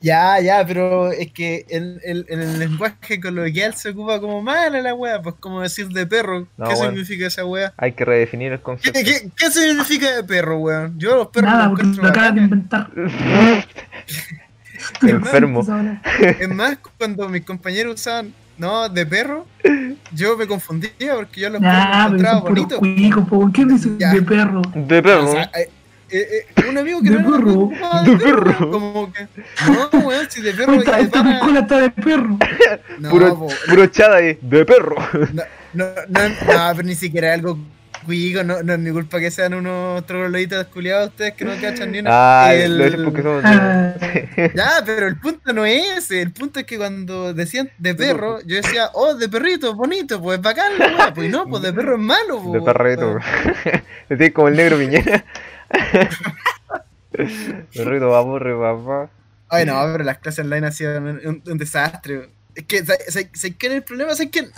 Ya, 0.00 0.38
ya, 0.40 0.64
pero 0.64 1.10
es 1.10 1.32
que 1.32 1.66
en, 1.70 1.98
en- 2.04 2.24
en 2.28 2.40
el 2.40 2.58
lenguaje 2.60 3.18
coloquial 3.20 3.74
se 3.74 3.88
ocupa 3.88 4.20
como 4.20 4.40
mala 4.42 4.80
la 4.80 4.94
wea, 4.94 5.20
pues 5.20 5.34
como 5.40 5.60
decir 5.60 5.88
de 5.88 6.06
perro. 6.06 6.46
No, 6.56 6.68
¿Qué 6.68 6.74
bueno. 6.74 6.90
significa 6.92 7.26
esa 7.26 7.44
wea? 7.44 7.72
hay 7.76 7.90
que 7.92 8.04
redefinir 8.04 8.52
el 8.52 8.58
¿Qué, 8.58 8.62
concepto. 8.62 9.00
qué, 9.04 9.28
qué 9.36 9.50
significa 9.50 10.14
de 10.14 10.22
perro, 10.22 10.58
weón? 10.58 10.96
Yo 11.00 11.16
los 11.16 11.26
perros 11.28 11.50
Nada, 11.50 11.66
los 11.68 11.96
lo 11.96 12.06
acabas 12.08 12.34
de 12.34 12.40
inventar. 12.42 12.90
Enfermo. 15.02 15.62
Es 16.40 16.48
más, 16.48 16.78
cuando 16.96 17.28
mis 17.28 17.44
compañeros 17.44 17.94
usaban, 17.94 18.32
no, 18.56 18.88
de 18.88 19.06
perro, 19.06 19.46
yo 20.12 20.36
me 20.36 20.46
confundía 20.46 21.14
porque 21.14 21.40
yo 21.42 21.50
los 21.50 21.60
Nah, 21.60 22.06
encontraba 22.06 22.40
bonitos. 22.40 22.78
cuicos, 22.78 23.28
po. 23.28 23.50
¿Qué 23.52 23.64
dice 23.64 23.90
Ya. 23.98 24.12
de 24.12 24.22
perro? 24.22 24.62
De 24.74 25.02
perro. 25.02 25.28
O 25.28 25.32
sea, 25.32 25.44
eh, 25.54 25.70
eh, 26.10 26.46
eh, 26.56 26.64
un 26.68 26.76
amigo 26.78 27.00
que 27.02 27.10
De 27.10 27.20
no 27.22 27.28
era 27.28 27.38
perro. 27.38 27.52
ocupaba 27.52 28.02
De 28.02 28.16
perro. 28.16 28.70
Como 28.70 29.12
que, 29.12 29.28
no, 29.92 29.98
weón, 30.06 30.26
si 30.28 30.40
de 30.42 30.52
perro 30.54 30.72
Esta, 30.74 30.96
de 30.96 31.02
esta 31.02 31.22
pana- 31.22 31.30
piscola 31.38 31.60
está 31.60 31.78
de 31.80 31.90
perro. 31.90 32.38
No, 32.98 33.10
puro, 33.10 33.38
po, 33.38 33.48
puro 33.68 33.86
chada 33.86 34.16
ahí, 34.16 34.36
de 34.42 34.64
perro. 34.64 34.96
no, 35.32 35.42
no, 35.74 35.84
no, 36.08 36.28
no, 36.28 36.72
pero 36.74 36.82
ni 36.82 36.96
siquiera 36.96 37.32
algo 37.34 37.56
Cuico, 38.08 38.42
no, 38.42 38.62
no 38.62 38.72
es 38.72 38.78
mi 38.78 38.90
culpa 38.90 39.20
que 39.20 39.30
sean 39.30 39.52
unos 39.52 40.06
trogloditas 40.06 40.66
culiados 40.68 41.10
ustedes 41.10 41.34
que 41.34 41.44
no 41.44 41.52
cachan 41.60 41.92
ni 41.92 41.98
una. 41.98 42.10
Ah, 42.46 42.54
El- 42.54 42.78
lo 42.78 42.84
dicen 42.86 43.04
porque 43.04 43.22
somos. 43.22 43.42
Ah, 43.44 43.92
Ya, 44.54 44.70
pero 44.86 45.06
el 45.06 45.20
punto 45.20 45.52
no 45.52 45.66
es 45.66 45.98
ese. 45.98 46.22
El 46.22 46.32
punto 46.32 46.58
es 46.60 46.64
que 46.64 46.78
cuando 46.78 47.34
decían 47.34 47.70
de 47.76 47.94
perro, 47.94 48.40
yo 48.46 48.56
decía, 48.56 48.88
oh, 48.94 49.14
de 49.14 49.28
perrito, 49.28 49.74
bonito, 49.74 50.22
pues 50.22 50.40
bacán, 50.40 50.72
wea. 50.80 51.12
Pues 51.12 51.30
no, 51.30 51.46
pues 51.46 51.62
de 51.62 51.72
perro 51.74 51.96
es 51.96 52.00
malo, 52.00 52.36
de 52.50 52.60
pues. 52.60 52.64
perrito. 52.64 53.18
Así 54.10 54.30
como 54.32 54.48
el 54.48 54.56
negro 54.56 54.78
piñera. 54.78 55.24
Perrito, 57.74 58.14
aburre, 58.14 58.54
papá. 58.56 59.10
Ay, 59.48 59.64
no, 59.64 59.80
pero 59.92 60.04
las 60.04 60.18
clases 60.18 60.44
online 60.44 60.66
han 60.66 60.72
sido 60.72 60.98
un, 60.98 61.08
un- 61.08 61.42
un 61.46 61.58
desastre. 61.58 62.30
Es 62.54 62.64
que, 62.64 62.84
¿sabes 62.84 63.04
sabes 63.08 63.30
qué? 63.58 63.66
el 63.68 63.82
problema 63.82 64.12
es 64.12 64.26
que 64.30 64.48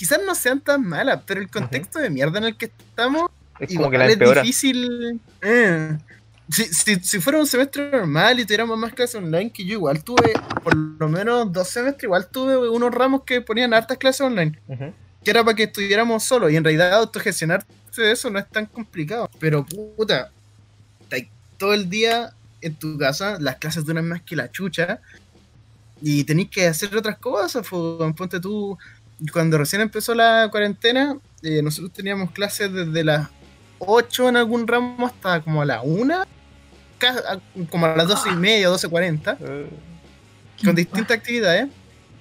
quizás 0.00 0.18
no 0.26 0.34
sean 0.34 0.62
tan 0.62 0.82
malas, 0.82 1.20
pero 1.26 1.42
el 1.42 1.50
contexto 1.50 1.98
de 1.98 2.08
mierda 2.08 2.38
en 2.38 2.44
el 2.44 2.56
que 2.56 2.72
estamos 2.88 3.30
Es 3.58 3.76
como 3.76 3.90
que 3.90 3.98
la 3.98 4.06
es 4.06 4.18
difícil. 4.18 5.20
eh. 5.42 5.98
Si, 6.48 6.64
si, 6.72 6.94
si 7.00 7.20
fuera 7.20 7.38
un 7.38 7.46
semestre 7.46 7.90
normal 7.90 8.40
y 8.40 8.46
tuviéramos 8.46 8.78
más 8.78 8.94
clases 8.94 9.16
online, 9.16 9.52
que 9.52 9.62
yo 9.62 9.74
igual 9.74 10.02
tuve, 10.02 10.32
por 10.64 10.74
lo 10.74 11.06
menos 11.10 11.52
dos 11.52 11.68
semestres, 11.68 12.04
igual 12.04 12.28
tuve 12.28 12.56
unos 12.70 12.94
ramos 12.94 13.24
que 13.24 13.42
ponían 13.42 13.74
hartas 13.74 13.98
clases 13.98 14.22
online, 14.22 14.58
que 15.22 15.30
era 15.30 15.44
para 15.44 15.54
que 15.54 15.64
estuviéramos 15.64 16.24
solos, 16.24 16.50
y 16.50 16.56
en 16.56 16.64
realidad 16.64 16.94
autogestionarse 16.94 17.66
de 17.94 18.10
eso 18.10 18.30
no 18.30 18.38
es 18.38 18.48
tan 18.48 18.64
complicado. 18.64 19.28
Pero 19.38 19.66
puta, 19.66 20.30
todo 21.58 21.74
el 21.74 21.90
día 21.90 22.32
en 22.62 22.74
tu 22.74 22.96
casa, 22.96 23.36
las 23.38 23.56
clases 23.56 23.84
duran 23.84 24.08
más 24.08 24.22
que 24.22 24.34
la 24.34 24.50
chucha, 24.50 24.98
y 26.00 26.24
tenéis 26.24 26.48
que 26.48 26.66
hacer 26.66 26.96
otras 26.96 27.18
cosas, 27.18 27.66
pues, 27.68 28.14
ponte 28.14 28.40
tú, 28.40 28.78
cuando 29.32 29.58
recién 29.58 29.82
empezó 29.82 30.14
la 30.14 30.48
cuarentena, 30.50 31.16
eh, 31.42 31.62
nosotros 31.62 31.92
teníamos 31.92 32.30
clases 32.30 32.72
desde 32.72 33.04
las 33.04 33.28
8 33.78 34.28
en 34.28 34.36
algún 34.36 34.66
ramo 34.66 35.06
hasta 35.06 35.40
como 35.40 35.62
a 35.62 35.64
la 35.64 35.82
1, 35.82 36.24
ca- 36.98 37.22
a- 37.28 37.66
como 37.70 37.86
a 37.86 37.96
las 37.96 38.08
12 38.08 38.30
y 38.30 38.36
media, 38.36 38.68
12.40, 38.68 39.36
Eh, 39.40 39.66
con 40.64 40.74
distintas 40.74 41.16
actividades 41.16 41.68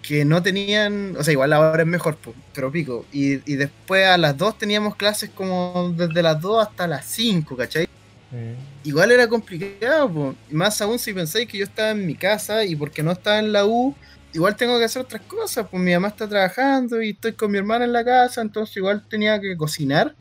que 0.01 0.23
no 0.23 0.41
tenían, 0.41 1.15
o 1.17 1.23
sea, 1.23 1.33
igual 1.33 1.51
ahora 1.51 1.81
es 1.83 1.87
mejor, 1.87 2.17
pero 2.53 2.71
pico. 2.71 3.05
Y, 3.11 3.33
y 3.51 3.55
después 3.55 4.05
a 4.07 4.17
las 4.17 4.37
2 4.37 4.57
teníamos 4.57 4.95
clases 4.95 5.29
como 5.29 5.93
desde 5.95 6.23
las 6.23 6.39
2 6.39 6.65
hasta 6.65 6.87
las 6.87 7.05
5, 7.05 7.57
¿cachai? 7.57 7.85
mm. 8.31 8.87
Igual 8.87 9.11
era 9.11 9.27
complicado, 9.27 10.09
po. 10.09 10.35
Más 10.51 10.79
aún 10.81 10.97
si 10.97 11.11
pensáis 11.13 11.47
que 11.49 11.57
yo 11.57 11.65
estaba 11.65 11.91
en 11.91 12.05
mi 12.07 12.15
casa 12.15 12.63
y 12.63 12.75
porque 12.77 13.03
no 13.03 13.11
estaba 13.11 13.39
en 13.39 13.51
la 13.51 13.65
U, 13.65 13.93
igual 14.33 14.55
tengo 14.55 14.77
que 14.77 14.85
hacer 14.85 15.01
otras 15.01 15.21
cosas, 15.23 15.67
pues 15.69 15.81
mi 15.81 15.93
mamá 15.93 16.09
está 16.09 16.27
trabajando 16.27 17.01
y 17.01 17.11
estoy 17.11 17.33
con 17.33 17.51
mi 17.51 17.57
hermana 17.57 17.85
en 17.85 17.93
la 17.93 18.03
casa, 18.03 18.41
entonces 18.41 18.75
igual 18.77 19.07
tenía 19.07 19.39
que 19.39 19.55
cocinar. 19.57 20.15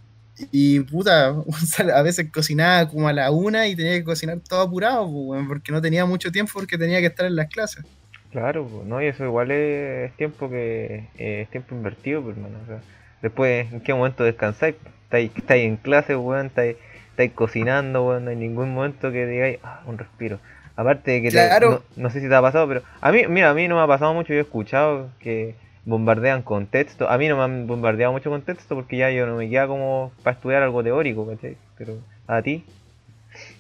Y 0.52 0.80
puta, 0.80 1.34
a 1.94 2.02
veces 2.02 2.30
cocinaba 2.32 2.88
como 2.88 3.08
a 3.08 3.12
la 3.12 3.30
una 3.30 3.66
y 3.66 3.74
tenía 3.74 3.92
que 3.92 4.04
cocinar 4.04 4.38
todo 4.40 4.60
apurado, 4.60 5.10
pues, 5.10 5.44
porque 5.48 5.72
no 5.72 5.82
tenía 5.82 6.04
mucho 6.06 6.30
tiempo 6.30 6.52
porque 6.54 6.78
tenía 6.78 7.00
que 7.00 7.06
estar 7.06 7.26
en 7.26 7.36
las 7.36 7.48
clases. 7.48 7.84
Claro, 8.30 8.66
pues, 8.66 8.86
no, 8.86 9.02
y 9.02 9.06
eso 9.06 9.24
igual 9.24 9.50
es 9.50 10.14
tiempo 10.16 10.48
que 10.48 11.08
eh, 11.18 11.42
es 11.42 11.50
tiempo 11.50 11.74
invertido, 11.74 12.22
pues, 12.22 12.36
hermano. 12.36 12.58
O 12.62 12.66
sea, 12.66 12.80
después, 13.22 13.72
¿en 13.72 13.80
qué 13.80 13.94
momento 13.94 14.22
descansáis? 14.22 14.76
Estáis, 15.04 15.30
estáis 15.34 15.64
en 15.64 15.76
clase, 15.76 16.14
weón, 16.14 16.46
estáis, 16.46 16.76
estáis 17.10 17.32
cocinando, 17.32 18.06
weón, 18.06 18.24
no 18.24 18.30
hay 18.30 18.36
ningún 18.36 18.74
momento 18.74 19.10
que 19.10 19.26
digáis, 19.26 19.58
ah, 19.62 19.82
un 19.86 19.98
respiro. 19.98 20.38
Aparte 20.78 21.10
de 21.10 21.22
que 21.22 21.28
te- 21.30 21.32
Claro. 21.32 21.70
no, 21.96 22.02
no 22.02 22.10
sé 22.10 22.20
si 22.20 22.28
te 22.28 22.34
ha 22.34 22.40
pasado, 22.40 22.68
pero 22.68 22.82
a 23.00 23.12
mí, 23.12 23.26
mira, 23.28 23.50
a 23.50 23.54
mí 23.54 23.68
no 23.68 23.76
me 23.76 23.82
ha 23.82 23.86
pasado 23.86 24.14
mucho, 24.14 24.32
yo 24.32 24.38
he 24.38 24.42
escuchado 24.42 25.10
que 25.20 25.54
bombardean 25.84 26.42
con 26.42 26.66
texto. 26.66 27.08
A 27.10 27.18
mí 27.18 27.28
no 27.28 27.36
me 27.36 27.42
han 27.42 27.66
bombardeado 27.66 28.12
mucho 28.12 28.30
con 28.30 28.42
texto 28.42 28.74
porque 28.76 28.96
ya 28.96 29.10
yo 29.10 29.26
no 29.26 29.36
me 29.36 29.48
queda 29.50 29.66
como 29.66 30.12
para 30.22 30.36
estudiar 30.36 30.62
algo 30.62 30.82
teórico, 30.82 31.26
¿cachai? 31.26 31.56
Pero 31.76 31.94
a 32.26 32.42
ti, 32.42 32.64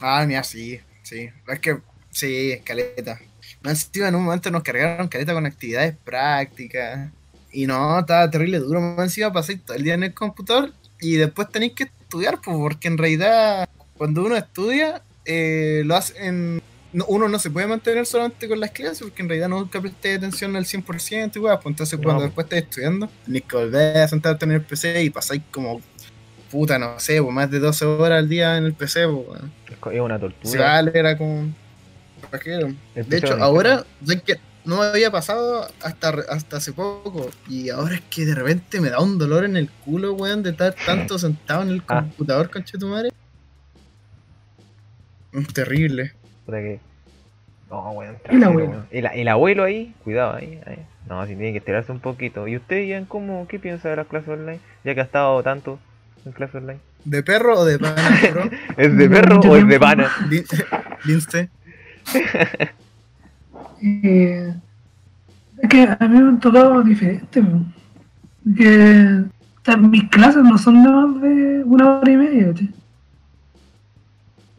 Ah, 0.00 0.24
mira, 0.26 0.44
sí, 0.44 0.80
sí. 1.02 1.28
Es 1.48 1.58
que, 1.60 1.78
sí, 2.10 2.52
encima 3.64 4.08
en 4.08 4.14
un 4.14 4.24
momento 4.24 4.50
nos 4.50 4.62
cargaron 4.62 5.08
caleta 5.08 5.32
con 5.34 5.46
actividades 5.46 5.96
prácticas. 6.04 7.10
Y 7.52 7.66
no, 7.66 8.00
estaba 8.00 8.30
terrible 8.30 8.58
duro. 8.58 8.80
Más 8.80 9.06
encima 9.06 9.32
pasé 9.32 9.56
todo 9.58 9.76
el 9.76 9.82
día 9.84 9.94
en 9.94 10.04
el 10.04 10.14
computador 10.14 10.72
y 11.00 11.16
después 11.16 11.50
tenéis 11.50 11.72
que 11.74 11.84
estudiar, 11.84 12.40
pues, 12.44 12.56
porque 12.56 12.88
en 12.88 12.98
realidad 12.98 13.66
cuando 13.96 14.24
uno 14.24 14.36
estudia, 14.36 15.02
eh, 15.24 15.82
lo 15.84 15.96
hace 15.96 16.14
en... 16.26 16.60
no- 16.98 17.04
uno 17.06 17.28
no 17.28 17.38
se 17.38 17.50
puede 17.50 17.66
mantener 17.66 18.04
solamente 18.06 18.48
con 18.48 18.60
las 18.60 18.70
clases 18.72 19.00
porque 19.02 19.22
en 19.22 19.28
realidad 19.28 19.48
nunca 19.48 19.80
presté 19.80 20.14
atención 20.14 20.54
al 20.56 20.64
100% 20.66 21.36
y 21.36 21.38
weá, 21.38 21.58
pues 21.60 21.72
entonces 21.72 21.98
No, 21.98 22.02
cuando 22.04 22.20
pues. 22.22 22.28
después 22.30 22.44
estés 22.46 22.62
estudiando, 22.64 23.08
tenés 23.24 23.42
que 23.44 23.56
volver 23.56 23.96
a 23.98 24.08
sentarte 24.08 24.44
en 24.44 24.52
el 24.52 24.62
PC 24.62 25.02
y 25.04 25.10
pasáis 25.10 25.42
como, 25.50 25.80
puta, 26.50 26.78
no 26.78 26.98
sé, 26.98 27.22
pues, 27.22 27.34
más 27.34 27.50
de 27.50 27.58
12 27.58 27.84
horas 27.84 28.18
al 28.18 28.28
día 28.28 28.56
en 28.58 28.64
el 28.64 28.74
PC, 28.74 29.06
pues, 29.06 29.40
es 29.94 30.00
una 30.00 30.18
tortura. 30.18 30.64
vale, 30.64 30.90
era 30.94 31.16
como. 31.16 31.48
De 32.94 33.16
hecho, 33.16 33.36
ahora, 33.40 33.84
que 34.26 34.38
no 34.64 34.78
me 34.78 34.84
había 34.86 35.10
pasado 35.10 35.66
hasta, 35.82 36.08
hasta 36.28 36.56
hace 36.58 36.72
poco. 36.72 37.30
Y 37.48 37.70
ahora 37.70 37.94
es 37.94 38.02
que 38.10 38.26
de 38.26 38.34
repente 38.34 38.80
me 38.80 38.90
da 38.90 39.00
un 39.00 39.16
dolor 39.18 39.44
en 39.44 39.56
el 39.56 39.70
culo, 39.70 40.14
weón, 40.14 40.42
de 40.42 40.50
estar 40.50 40.74
tanto 40.84 41.16
sentado 41.18 41.62
en 41.62 41.68
el 41.70 41.82
Ah. 41.86 42.00
computador, 42.02 42.50
conche 42.50 42.76
tu 42.76 42.88
madre. 42.88 43.10
Terrible. 45.54 46.12
Que. 46.46 46.80
No, 47.70 47.90
weón. 47.92 48.16
El 48.24 48.44
abuelo. 48.44 48.70
weón. 48.70 48.86
El, 48.90 49.06
el 49.12 49.28
abuelo 49.28 49.64
ahí, 49.64 49.94
cuidado 50.04 50.34
ahí, 50.36 50.60
ahí. 50.66 50.78
No, 51.08 51.22
si 51.26 51.34
tiene 51.36 51.52
que 51.52 51.58
estirarse 51.58 51.90
un 51.92 52.00
poquito. 52.00 52.46
¿Y 52.48 52.56
usted, 52.56 52.82
Ian, 52.84 53.04
cómo, 53.06 53.46
qué 53.48 53.58
piensa 53.58 53.88
de 53.88 53.96
las 53.96 54.06
clases 54.06 54.28
online? 54.28 54.60
Ya 54.84 54.94
que 54.94 55.00
ha 55.00 55.04
estado 55.04 55.42
tanto 55.42 55.78
en 56.26 56.32
clases 56.32 56.56
online. 56.56 56.80
¿De 57.04 57.22
perro 57.22 57.60
o 57.60 57.64
de 57.64 57.78
pana, 57.78 58.02
bro? 58.32 58.50
¿Es 58.76 58.96
de 58.96 59.08
perro 59.08 59.40
o 59.40 59.56
es 59.56 59.66
de 59.66 59.78
pana? 59.80 60.08
Lin- 60.28 60.44
Linste. 61.04 61.48
eh, 63.82 64.54
es 65.62 65.68
que 65.68 65.82
a 65.82 65.96
mí 66.08 66.08
me 66.08 66.28
han 66.28 66.40
tocado 66.40 66.82
diferente. 66.82 67.42
Que 68.56 69.24
o 69.60 69.64
sea, 69.64 69.76
mis 69.76 70.08
clases 70.08 70.42
no 70.42 70.56
son 70.58 70.82
de 70.82 70.88
más 70.90 71.20
de 71.22 71.62
una 71.64 71.98
hora 72.00 72.10
y 72.10 72.16
media. 72.16 72.46
¿cachai? 72.48 72.70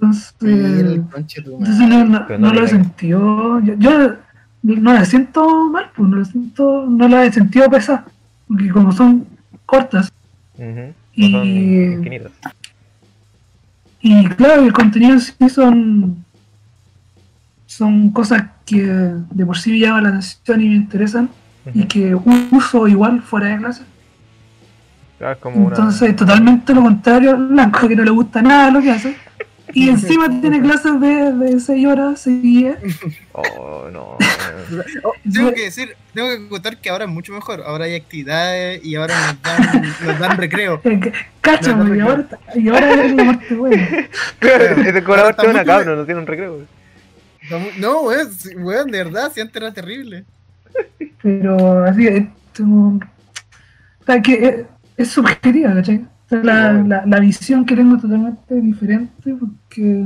Entonces, 0.01 0.33
el 0.41 1.03
entonces 1.25 1.77
no, 1.79 2.05
no, 2.05 2.25
Pero 2.27 2.39
no 2.39 2.47
no 2.47 2.53
le 2.53 2.59
lo 2.61 2.65
he 2.65 2.69
sentido. 2.69 3.59
Yo, 3.59 3.73
yo 3.77 4.15
no 4.63 4.93
la 4.93 5.03
siento 5.03 5.69
mal, 5.69 5.91
pues 5.95 6.07
no 6.09 6.17
la 6.17 6.25
siento, 6.25 6.85
no 6.89 7.07
la 7.09 7.25
he 7.25 7.31
sentido 7.33 7.69
pesada. 7.69 8.05
Porque 8.47 8.69
como 8.69 8.91
son 8.93 9.27
cortas, 9.65 10.11
son 10.57 10.93
Y- 11.15 11.83
infinitas. 11.93 12.31
Y 14.01 14.25
claro, 14.29 14.63
el 14.63 14.71
contenido 14.71 15.11
en 15.13 15.19
sí 15.19 15.33
son, 15.49 16.23
son 17.65 18.09
cosas 18.11 18.43
que 18.65 18.81
de 18.81 19.45
por 19.45 19.57
sí 19.57 19.71
me 19.71 19.79
llaman 19.79 20.03
la 20.03 20.09
atención 20.09 20.61
y 20.61 20.69
me 20.69 20.75
interesan 20.75 21.29
y 21.73 21.83
que 21.83 22.15
uso 22.15 22.87
igual 22.87 23.21
fuera 23.21 23.47
de 23.47 23.57
clase. 23.57 23.83
Una. 25.43 25.67
Entonces, 25.67 26.15
totalmente 26.15 26.73
lo 26.73 26.81
contrario 26.81 27.31
al 27.31 27.47
blanco, 27.47 27.89
que 27.89 27.95
no 27.97 28.05
le 28.05 28.11
gusta 28.11 28.41
nada 28.41 28.71
lo 28.71 28.81
que 28.81 28.91
hace. 28.91 29.17
Y 29.73 29.89
encima 29.89 30.29
tiene 30.41 30.61
clases 30.61 30.99
de, 30.99 31.31
de 31.33 31.59
6 31.59 31.87
horas 31.87 32.21
seguidas. 32.21 32.77
Oh, 33.31 33.87
no. 33.91 34.17
Oh, 35.03 35.13
tengo 35.31 35.53
que 35.53 35.63
decir, 35.63 35.95
tengo 36.13 36.27
que 36.29 36.47
contar 36.49 36.77
que 36.77 36.89
ahora 36.89 37.05
es 37.05 37.09
mucho 37.09 37.31
mejor. 37.33 37.61
Ahora 37.65 37.85
hay 37.85 37.95
actividades 37.95 38.83
y 38.83 38.95
ahora 38.95 39.15
nos 39.27 39.41
dan, 39.41 39.81
nos 40.05 40.19
dan 40.19 40.37
recreo. 40.37 40.81
Eh, 40.89 40.99
que- 40.99 41.13
no, 41.73 41.95
y 41.95 41.99
ahora, 41.99 42.27
y 42.55 42.67
ahora 42.69 43.03
es 43.05 43.15
la 43.15 43.25
parte 43.25 43.55
buena. 43.55 43.87
Ese 44.41 45.03
cobrador 45.03 45.19
Ahora 45.19 45.29
está 45.31 45.41
tiene 45.43 45.53
una 45.55 45.65
cabra, 45.65 45.95
no 45.95 46.05
tiene 46.05 46.19
un 46.19 46.27
recreo. 46.27 46.59
No, 47.79 48.01
weón, 48.01 48.29
weón, 48.57 48.91
de 48.91 49.03
verdad, 49.03 49.31
si 49.33 49.41
antes 49.41 49.55
era 49.55 49.73
terrible. 49.73 50.25
Pero 51.23 51.83
así, 51.85 52.05
eh, 52.07 52.29
tengo. 52.53 52.99
O 54.01 54.05
sea, 54.05 54.21
que 54.21 54.33
es, 54.33 54.55
es 54.97 55.09
subjetiva, 55.09 55.73
¿cachai? 55.73 56.05
La, 56.29 56.73
la, 56.73 57.05
la 57.05 57.19
visión 57.19 57.65
que 57.65 57.75
tengo 57.75 57.95
es 57.95 58.01
totalmente 58.01 58.55
diferente 58.61 59.35
porque. 59.39 60.05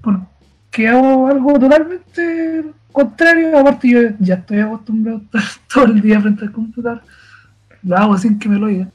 Porque 0.00 0.88
hago 0.88 1.28
algo 1.28 1.58
totalmente 1.58 2.64
contrario. 2.90 3.58
Aparte, 3.58 3.88
yo 3.88 4.00
ya 4.18 4.34
estoy 4.36 4.60
acostumbrado 4.60 5.18
a 5.18 5.22
estar 5.22 5.42
todo 5.72 5.84
el 5.84 6.00
día 6.00 6.20
frente 6.20 6.44
al 6.44 6.52
computador. 6.52 7.02
Lo 7.82 7.96
hago 7.96 8.18
sin 8.18 8.38
que 8.38 8.48
me 8.48 8.58
lo 8.58 8.66
oigan. 8.66 8.90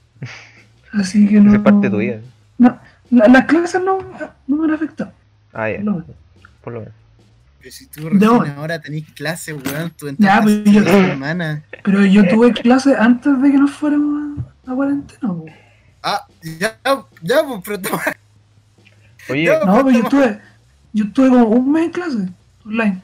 Así 0.94 1.28
que 1.28 1.40
no. 1.40 1.54
Es 1.54 1.60
parte 1.60 1.88
de 1.88 1.90
tu 1.90 1.98
vida. 1.98 2.20
No, 2.58 2.78
la- 3.12 3.28
las 3.28 3.46
clases 3.46 3.82
no, 3.84 4.00
no 4.48 4.56
me 4.58 4.66
han 4.66 4.72
afectado. 4.72 5.12
Ah, 5.54 5.70
ya. 5.70 5.78
por 5.78 5.86
lo 5.86 5.92
menos. 5.94 6.06
Por 6.64 6.74
lo 6.74 6.80
menos. 6.80 6.94
Pero 7.60 7.72
si 7.72 7.86
tú 7.88 8.10
recién 8.10 8.20
No. 8.32 8.44
ahora 8.58 8.80
tenés 8.80 9.04
clase, 9.12 9.54
weón, 9.54 9.92
tú 9.98 10.06
Ya, 10.18 10.38
entraste 10.40 10.62
pero 10.64 10.72
yo- 10.72 10.82
hace 10.82 10.98
una 11.00 11.08
semana. 11.10 11.64
Pero 11.84 12.06
yo 12.06 12.28
tuve 12.28 12.54
clases 12.54 12.96
antes 12.98 13.42
de 13.42 13.52
que 13.52 13.58
nos 13.58 13.72
fuéramos 13.72 14.40
a, 14.68 14.72
a 14.72 14.76
cuarentena. 14.76 15.34
Ah, 16.04 16.26
ya, 16.60 16.78
ya, 17.22 17.44
pues, 17.44 17.62
pero 17.66 17.82
toma. 17.82 18.04
Oye, 19.30 19.46
No. 19.46 19.66
No, 19.66 19.86
pero 19.86 19.92
yo 19.98 20.04
estuve, 20.04 20.40
yo 20.94 21.06
estuve 21.06 21.30
como 21.30 21.46
un 21.48 21.72
mes 21.72 21.86
en 21.86 21.92
clase 21.92 22.18
online. 22.66 23.02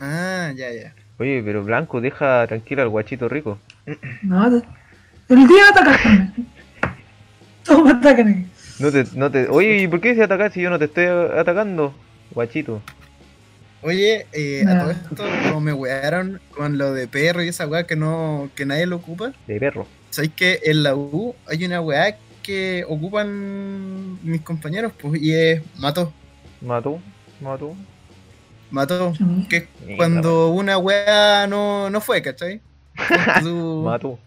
Ah, 0.00 0.52
ya, 0.54 0.70
ya. 0.72 0.94
oye, 1.18 1.42
pero 1.44 1.64
Blanco, 1.64 2.00
deja 2.00 2.46
tranquilo 2.46 2.82
al 2.82 2.88
guachito 2.88 3.28
rico. 3.28 3.58
No, 4.22 4.50
te- 4.50 4.66
el 5.28 5.46
día 5.48 5.62
de 5.64 5.68
atacarme. 5.70 6.32
me 7.84 7.90
atacan. 7.90 8.46
No 8.78 8.92
te, 8.92 9.04
no 9.14 9.30
te... 9.30 9.48
Oye, 9.48 9.78
¿y 9.82 9.88
por 9.88 10.00
qué 10.00 10.14
se 10.14 10.22
atacar 10.22 10.52
si 10.52 10.60
yo 10.60 10.70
no 10.70 10.78
te 10.78 10.84
estoy 10.84 11.06
atacando? 11.06 11.94
Guachito. 12.32 12.82
Oye, 13.86 14.26
eh, 14.32 14.64
a 14.66 14.80
todo 14.80 14.90
esto, 14.90 15.24
como 15.44 15.60
me 15.60 15.72
wearon 15.72 16.40
con 16.50 16.76
lo 16.76 16.92
de 16.92 17.06
perro 17.06 17.42
y 17.44 17.48
esa 17.48 17.66
weá 17.68 17.86
que 17.86 17.94
no, 17.94 18.50
que 18.56 18.66
nadie 18.66 18.84
lo 18.86 18.96
ocupa. 18.96 19.32
De 19.46 19.60
perro. 19.60 19.86
¿Sabéis 20.10 20.32
que 20.34 20.60
en 20.64 20.82
la 20.82 20.96
U 20.96 21.36
hay 21.46 21.64
una 21.64 21.80
weá 21.80 22.16
que 22.42 22.84
ocupan 22.88 24.18
mis 24.24 24.40
compañeros? 24.40 24.92
Pues, 25.00 25.22
y 25.22 25.32
es 25.32 25.62
mató. 25.78 26.12
Mató, 26.60 26.98
mató. 27.40 27.76
Mató. 28.70 29.14
Sí. 29.14 29.24
Que 29.48 29.56
es 29.58 29.68
cuando 29.96 30.48
una 30.48 30.78
weá 30.78 31.46
no, 31.46 31.88
no 31.88 32.00
fue, 32.00 32.22
¿cachai? 32.22 32.60
Tú- 33.40 33.82
Mató. 33.84 34.18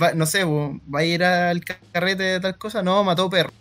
va- 0.00 0.14
no 0.14 0.24
sé, 0.24 0.44
po, 0.46 0.80
va 0.92 1.00
a 1.00 1.04
ir 1.04 1.22
al 1.22 1.62
carrete 1.92 2.22
de 2.22 2.40
tal 2.40 2.56
cosa, 2.56 2.82
no, 2.82 3.04
mató 3.04 3.28
perro. 3.28 3.52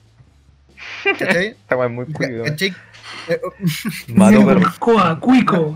¿Cachai? 1.19 1.47
Esta 1.59 1.75
weá 1.75 1.87
es 1.87 1.93
muy 1.93 2.05
cuido. 2.05 2.45
¿Cachai? 2.45 2.73
Mató. 4.13 4.45
Coa, 4.79 5.19
cuico. 5.19 5.75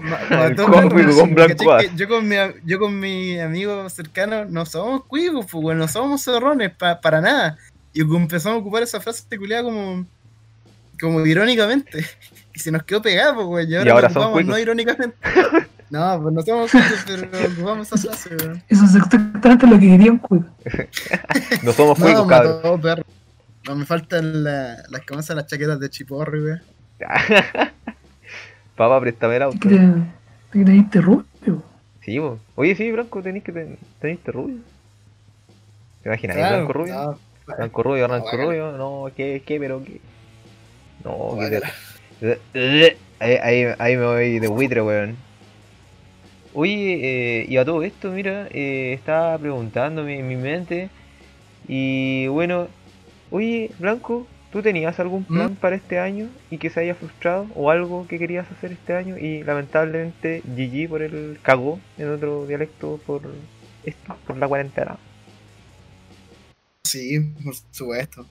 yo 1.96 2.08
con 2.08 2.28
mi 2.28 2.36
yo 2.66 2.80
con 2.80 3.00
mi 3.00 3.40
amigo 3.40 3.90
cercano 3.90 4.46
no 4.46 4.66
somos 4.66 5.04
cuicos, 5.06 5.46
pues, 5.52 5.78
no 5.78 5.88
somos 5.88 6.24
zorrones 6.24 6.72
pa- 6.76 7.00
para 7.02 7.22
nada. 7.22 7.58
Y 7.94 8.02
empezamos 8.02 8.58
a 8.58 8.62
ocupar 8.62 8.84
esa 8.84 9.02
frase 9.02 9.24
culiada 9.38 9.64
como, 9.64 10.06
como 11.00 11.26
irónicamente. 11.26 12.06
Y 12.54 12.60
se 12.60 12.70
nos 12.70 12.84
quedó 12.84 13.02
pegado, 13.02 13.36
pues, 13.36 13.48
weón. 13.48 13.70
Y 13.72 13.76
ahora, 13.76 13.92
ahora 13.94 14.10
son 14.10 14.18
ocupamos 14.24 14.34
cuicos. 14.34 14.50
no 14.52 14.60
irónicamente. 14.60 15.16
No, 15.90 16.22
pues 16.22 16.34
no 16.34 16.42
somos 16.42 16.72
cuicos, 16.72 17.04
pero 17.06 17.28
ocupamos 17.54 17.88
esa 17.92 17.98
frase, 17.98 18.30
weón. 18.38 18.64
Eso 18.70 18.86
es 18.86 18.96
exactamente 18.96 19.68
lo 19.68 19.78
que 19.78 19.88
quería 19.90 20.12
un 20.12 20.18
cuico. 20.20 20.46
No 21.64 21.74
somos 21.74 22.00
No, 22.00 22.06
cuicos, 22.06 22.28
cabrón. 22.30 22.56
mató 22.64 22.80
perro. 22.82 23.04
No, 23.68 23.76
me 23.76 23.86
faltan 23.86 24.44
la- 24.46 24.84
las 24.90 25.02
que 25.02 25.14
las 25.36 25.48
chaquetas 25.48 25.80
de 25.82 25.90
chiporri, 25.90 26.40
weón. 26.42 26.62
Papá, 28.76 29.00
préstame 29.00 29.36
el 29.36 29.42
auto. 29.44 29.70
¿Qué 29.70 29.78
te 30.52 30.64
creíste 30.64 31.02
rubio? 31.02 31.64
Sí. 32.02 32.20
Oye, 32.56 32.76
sí, 32.76 32.92
Blanco, 32.92 33.22
tenés 33.22 33.44
que 33.44 33.52
ten, 33.52 33.78
teniste 34.00 34.32
rubio. 34.32 34.58
¿Te 36.02 36.10
imaginas? 36.10 36.38
Claro, 36.38 36.56
Blanco 36.58 36.74
rubio. 36.74 36.94
no, 36.94 37.20
Blanco 37.58 37.84
rubio, 37.84 38.08
blanco 38.08 38.38
rubio. 38.38 38.72
No, 38.72 39.12
¿qué, 39.16 39.44
qué, 39.46 39.60
pero 39.60 39.84
qué? 39.84 40.00
No, 41.04 41.38
qué 41.40 41.62
te... 42.22 42.98
ahí, 43.20 43.36
ahí, 43.36 43.76
ahí 43.78 43.98
me 43.98 44.06
voy 44.06 44.40
de 44.40 44.48
buitre, 44.48 44.82
weón. 44.82 45.16
Oye, 46.54 47.00
eh, 47.42 47.46
y 47.48 47.58
a 47.58 47.66
todo 47.66 47.82
esto, 47.84 48.12
mira, 48.12 48.48
eh, 48.52 48.94
estaba 48.94 49.38
preguntándome 49.38 50.20
en 50.20 50.28
mi 50.28 50.36
mente. 50.36 50.90
Y 51.68 52.28
bueno, 52.28 52.68
oye, 53.30 53.72
Blanco, 53.80 54.28
¿tú 54.52 54.62
tenías 54.62 55.00
algún 55.00 55.24
plan 55.24 55.56
para 55.56 55.76
este 55.76 56.00
año 56.00 56.30
y 56.50 56.58
que 56.58 56.70
se 56.70 56.80
haya 56.82 56.96
frustrado? 56.96 57.48
¿O 57.56 57.72
algo 57.72 58.08
que 58.08 58.20
querías 58.20 58.50
hacer 58.52 58.72
este 58.74 58.94
año 58.96 59.18
y 59.18 59.44
lamentablemente 59.44 60.42
GG 60.46 60.90
por 60.90 61.02
el 61.02 61.40
cagó 61.42 61.80
en 61.98 62.10
otro 62.12 62.46
dialecto 62.46 63.00
por 63.06 63.22
esto, 63.84 64.18
por 64.28 64.38
la 64.38 64.48
cuarentena? 64.48 64.98
Sí, 66.86 67.20
por 67.44 67.54
supuesto. 67.72 68.26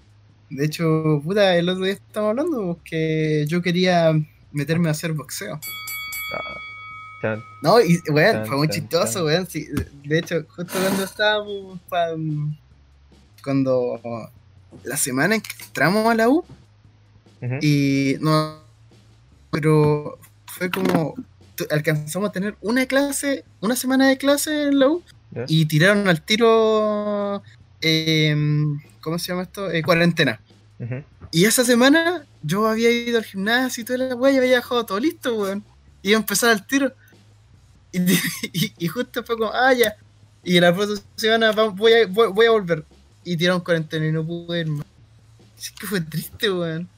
De 0.51 0.65
hecho, 0.67 1.21
puta, 1.25 1.57
el 1.57 1.69
otro 1.69 1.85
día 1.85 1.95
estábamos 1.95 2.31
hablando 2.31 2.81
que 2.85 3.45
yo 3.47 3.63
quería 3.63 4.13
meterme 4.53 4.89
a 4.89 4.93
hacer 4.93 5.13
boxeo. 5.13 5.59
Ah. 7.23 7.37
No, 7.63 7.81
y 7.81 7.99
weón, 8.11 8.47
fue 8.47 8.57
muy 8.57 8.69
chistoso, 8.69 9.25
weón. 9.27 9.47
Sí, 9.47 9.67
de 10.05 10.19
hecho, 10.19 10.45
justo 10.49 10.73
cuando 10.81 11.05
estábamos, 11.05 11.79
pa- 11.89 12.17
cuando 13.45 14.01
la 14.85 14.97
semana 14.97 15.35
en 15.35 15.41
que 15.41 15.51
entramos 15.65 16.07
a 16.07 16.15
la 16.15 16.29
U, 16.29 16.45
y 17.63 18.17
no, 18.21 18.59
pero 19.51 20.19
fue 20.47 20.71
como, 20.71 21.15
alcanzamos 21.71 22.29
a 22.29 22.33
tener 22.33 22.55
una 22.61 22.87
clase, 22.87 23.45
una 23.61 23.77
semana 23.77 24.09
de 24.09 24.19
clase 24.19 24.65
en 24.65 24.79
la 24.79 24.89
U, 24.89 25.03
y 25.49 25.67
tiraron 25.67 26.09
al 26.09 26.23
tiro, 26.23 27.43
eh, 27.81 28.35
¿cómo 29.01 29.19
se 29.19 29.29
llama 29.29 29.43
esto? 29.43 29.71
Eh, 29.71 29.83
cuarentena. 29.83 30.41
Y 31.31 31.45
esa 31.45 31.65
semana 31.65 32.25
yo 32.43 32.67
había 32.67 32.91
ido 32.91 33.19
al 33.19 33.25
gimnasio 33.25 33.83
y 33.83 33.85
toda 33.85 33.99
la 33.99 34.15
weá 34.17 34.33
y 34.33 34.39
había 34.39 34.57
dejado 34.57 34.85
todo 34.87 34.99
listo, 34.99 35.35
weón. 35.37 35.63
Iba 36.03 36.17
a 36.17 36.21
empezar 36.21 36.51
al 36.51 36.67
tiro. 36.67 36.93
Y, 37.93 37.99
y- 38.53 38.73
y 38.79 38.89
justo 38.89 39.23
fue 39.23 39.37
como, 39.37 39.51
ah, 39.53 39.73
ya. 39.73 39.95
Y 40.43 40.59
la 40.59 40.75
próxima 40.75 41.01
semana 41.17 41.53
voy 41.53 41.93
a, 41.93 42.07
voy, 42.07 42.33
voy 42.33 42.47
a 42.47 42.51
volver. 42.51 42.85
Y 43.31 43.37
tiraron 43.37 43.61
cuarentena 43.61 44.07
y 44.07 44.11
no 44.11 44.25
pude 44.27 44.59
ir 44.61 44.67
más. 44.67 44.85
Así 45.57 45.73
que 45.79 45.87
fue 45.87 46.01
triste, 46.01 46.51
weón. 46.51 46.89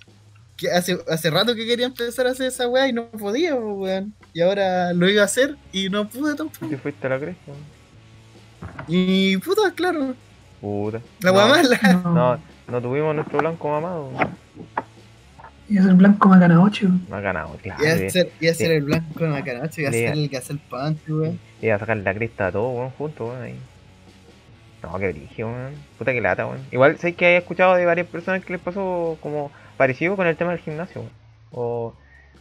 Que 0.57 0.71
hace, 0.71 0.99
hace 1.11 1.29
rato 1.31 1.55
que 1.55 1.67
quería 1.67 1.85
empezar 1.85 2.27
a 2.27 2.31
hacer 2.31 2.47
esa 2.47 2.67
weá 2.69 2.89
y 2.89 2.93
no 2.95 3.07
podía, 3.09 3.55
weón. 3.55 4.15
Y 4.33 4.41
ahora 4.41 4.95
lo 4.95 5.11
iba 5.11 5.21
a 5.21 5.27
hacer 5.27 5.57
y 5.73 5.91
no 5.91 6.09
pude 6.09 6.35
tampoco. 6.35 6.69
¿Te 6.69 6.79
fuiste 6.79 7.07
a 7.07 7.11
la 7.11 7.19
cresta? 7.19 7.53
Y 8.89 9.37
puta, 9.39 9.73
claro, 9.75 10.15
Puta. 10.61 11.01
la 11.21 11.33
weá 11.33 11.45
no, 11.49 11.51
mala. 11.51 11.79
No. 12.05 12.41
no, 12.69 12.81
tuvimos 12.81 13.15
nuestro 13.15 13.39
blanco 13.41 13.69
mamado. 13.69 14.11
Y 15.69 15.77
es 15.77 15.85
el 15.85 15.95
blanco 15.97 16.29
macana 16.31 16.63
8. 16.63 16.89
No 17.11 17.17
ha 17.17 17.21
ganado, 17.21 17.59
claro. 17.63 17.85
Iba 17.85 17.93
a 17.93 17.97
le- 17.97 18.11
ser, 18.11 18.33
iba 18.41 18.53
a 18.53 18.55
ser 18.55 18.69
sí. 18.69 18.73
el 18.73 18.83
blanco 18.85 19.25
a 19.27 19.69
Sí. 19.71 19.83
ser 19.85 19.95
el 20.13 20.31
que 20.31 20.37
hace 20.39 20.53
el 20.55 20.61
panty, 20.61 21.13
weón. 21.13 21.39
Iba 21.61 21.75
a 21.75 21.79
sacar 21.79 21.97
la 21.99 22.15
cresta 22.15 22.47
a 22.47 22.53
todos, 22.53 22.75
weón, 22.75 22.91
juntos, 22.93 23.29
weón, 23.29 23.43
ahí. 23.43 23.55
No, 24.83 24.99
qué 24.99 25.13
brillo, 25.13 25.47
weón. 25.49 25.75
Puta 25.99 26.13
que 26.13 26.21
lata, 26.21 26.47
weón. 26.47 26.61
Igual 26.73 26.99
sé 26.99 27.15
que 27.15 27.35
he 27.35 27.37
escuchado 27.37 27.75
de 27.75 27.87
varias 27.87 28.07
personas 28.07 28.45
que 28.45 28.53
les 28.53 28.63
pasó 28.63 29.17
como 29.21 29.51
parecido 29.77 30.17
con 30.17 30.27
el 30.27 30.37
tema 30.37 30.51
del 30.51 30.61
gimnasio, 30.61 31.03
weón. 31.03 31.13
O, 31.53 31.95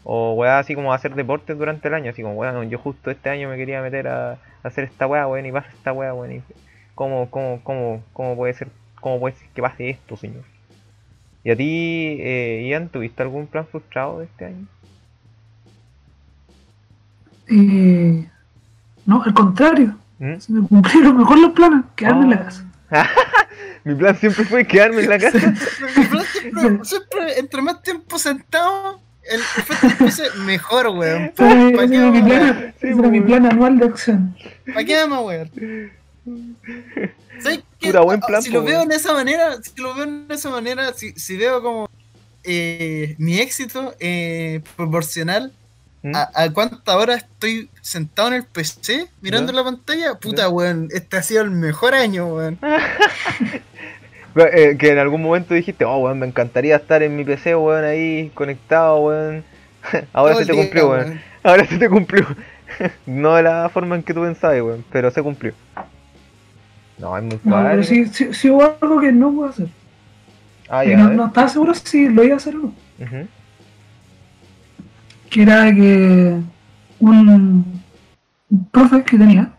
o 0.03 0.33
weá 0.33 0.59
así 0.59 0.73
como 0.73 0.93
hacer 0.93 1.13
deportes 1.15 1.57
durante 1.57 1.87
el 1.87 1.93
año, 1.93 2.11
así 2.11 2.21
como, 2.21 2.35
weón, 2.35 2.69
yo 2.69 2.79
justo 2.79 3.11
este 3.11 3.29
año 3.29 3.49
me 3.49 3.57
quería 3.57 3.81
meter 3.81 4.07
a, 4.07 4.31
a 4.31 4.37
hacer 4.63 4.85
esta 4.85 5.05
weá, 5.05 5.27
weón, 5.27 5.45
y 5.45 5.51
pasa 5.51 5.69
esta 5.69 5.93
weá, 5.93 6.13
weón. 6.13 6.31
Y 6.31 6.41
¿cómo, 6.95 7.29
cómo, 7.29 7.61
cómo, 7.63 8.03
cómo 8.13 8.35
puede 8.35 8.53
ser, 8.53 8.69
cómo 8.99 9.19
puede 9.19 9.35
ser 9.35 9.47
que 9.49 9.61
pase 9.61 9.89
esto, 9.89 10.17
señor? 10.17 10.43
¿Y 11.43 11.51
a 11.51 11.55
ti, 11.55 12.17
eh, 12.19 12.67
Ian, 12.69 12.89
tuviste 12.89 13.23
algún 13.23 13.47
plan 13.47 13.65
frustrado 13.67 14.19
de 14.19 14.25
este 14.25 14.45
año? 14.45 14.67
Eh, 17.47 18.27
no, 19.05 19.23
al 19.23 19.33
contrario. 19.33 19.95
¿Mm? 20.21 20.39
Se 20.39 20.51
me 20.53 20.67
cumplieron 20.67 21.17
mejor 21.17 21.39
los 21.39 21.51
planes. 21.53 21.83
Quedarme 21.95 22.23
en 22.25 22.29
la 22.29 22.43
casa. 22.45 22.65
Mi 23.83 23.95
plan 23.95 24.15
siempre 24.15 24.45
fue 24.45 24.67
quedarme 24.67 25.01
en 25.01 25.09
la 25.09 25.17
casa. 25.17 25.39
siempre, 25.93 26.85
siempre, 26.85 27.39
entre 27.39 27.61
más 27.63 27.81
tiempo 27.81 28.19
sentado, 28.19 29.01
el 29.23 29.39
efecto 29.39 29.89
fuese 29.97 30.23
mejor, 30.45 30.89
weón. 30.89 31.31
¿Para 31.35 31.51
ese 31.51 31.89
qué 31.89 31.97
mi 32.11 32.21
plan- 32.21 32.73
era 32.81 33.09
mi 33.09 33.21
plan 33.21 33.45
anual 33.47 33.79
de 33.79 33.85
acción. 33.85 34.35
¿Para 34.67 34.83
qué 34.85 34.95
vamos 34.97 35.23
buen 38.03 38.19
Ah, 38.23 38.27
plan, 38.27 38.41
si 38.43 38.49
po, 38.51 38.57
lo 38.57 38.63
veo 38.63 38.77
weón. 38.77 38.89
de 38.89 38.95
esa 38.97 39.13
manera, 39.13 39.55
si 39.63 39.81
lo 39.81 39.95
veo 39.95 40.05
de 40.05 40.35
esa 40.35 40.49
manera, 40.51 40.93
si, 40.93 41.13
si 41.13 41.37
veo 41.37 41.63
como 41.63 41.89
eh, 42.43 43.15
mi 43.17 43.39
éxito 43.39 43.95
eh, 43.99 44.61
proporcional 44.75 45.51
¿Mm? 46.03 46.15
a, 46.15 46.29
a 46.33 46.49
cuánta 46.51 46.97
hora 46.97 47.13
estoy 47.15 47.69
sentado 47.81 48.29
en 48.29 48.33
el 48.35 48.43
PC 48.45 49.07
mirando 49.21 49.51
Ya. 49.51 49.57
la 49.59 49.63
pantalla, 49.63 50.15
puta 50.15 50.43
Ya. 50.43 50.49
weón, 50.49 50.87
este 50.91 51.17
ha 51.17 51.21
sido 51.23 51.43
el 51.43 51.51
mejor 51.51 51.93
año, 51.93 52.27
weón. 52.27 52.57
Eh, 54.33 54.77
que 54.79 54.89
en 54.91 54.97
algún 54.97 55.21
momento 55.21 55.53
dijiste, 55.53 55.83
oh, 55.83 55.97
weón, 55.97 56.17
me 56.19 56.25
encantaría 56.25 56.77
estar 56.77 57.03
en 57.03 57.17
mi 57.17 57.25
PC, 57.25 57.53
weón, 57.55 57.83
ahí 57.83 58.31
conectado, 58.33 58.99
weón. 59.01 59.43
Ahora 60.13 60.33
Todo 60.33 60.41
se 60.41 60.45
te 60.47 60.53
día, 60.53 60.61
cumplió, 60.63 60.89
weón. 60.89 61.21
Ahora 61.43 61.67
se 61.67 61.77
te 61.77 61.89
cumplió. 61.89 62.25
no 63.05 63.35
de 63.35 63.43
la 63.43 63.69
forma 63.69 63.95
en 63.97 64.03
que 64.03 64.13
tú 64.13 64.21
pensabas, 64.21 64.61
weón, 64.61 64.85
pero 64.89 65.11
se 65.11 65.21
cumplió. 65.21 65.53
No, 66.97 67.17
es 67.17 67.23
muy 67.23 67.39
No, 67.43 67.51
padre. 67.51 67.69
pero 67.71 67.83
sí, 67.83 68.05
sí, 68.07 68.33
sí 68.33 68.49
hubo 68.49 68.63
algo 68.81 69.01
que 69.01 69.11
no 69.11 69.33
puedo 69.33 69.49
hacer. 69.49 69.67
Ah, 70.69 70.85
ya, 70.85 70.95
no, 70.95 71.09
no 71.11 71.27
estaba 71.27 71.49
seguro 71.49 71.73
si 71.73 72.07
lo 72.07 72.23
iba 72.23 72.35
a 72.35 72.37
hacer 72.37 72.55
o 72.55 72.59
no. 72.59 72.73
Ujú. 72.99 73.27
Que 75.31 75.41
era 75.43 75.73
que 75.73 76.37
un, 76.99 77.25
un 78.49 78.65
profe 78.71 79.03
que 79.03 79.17
tenía, 79.17 79.51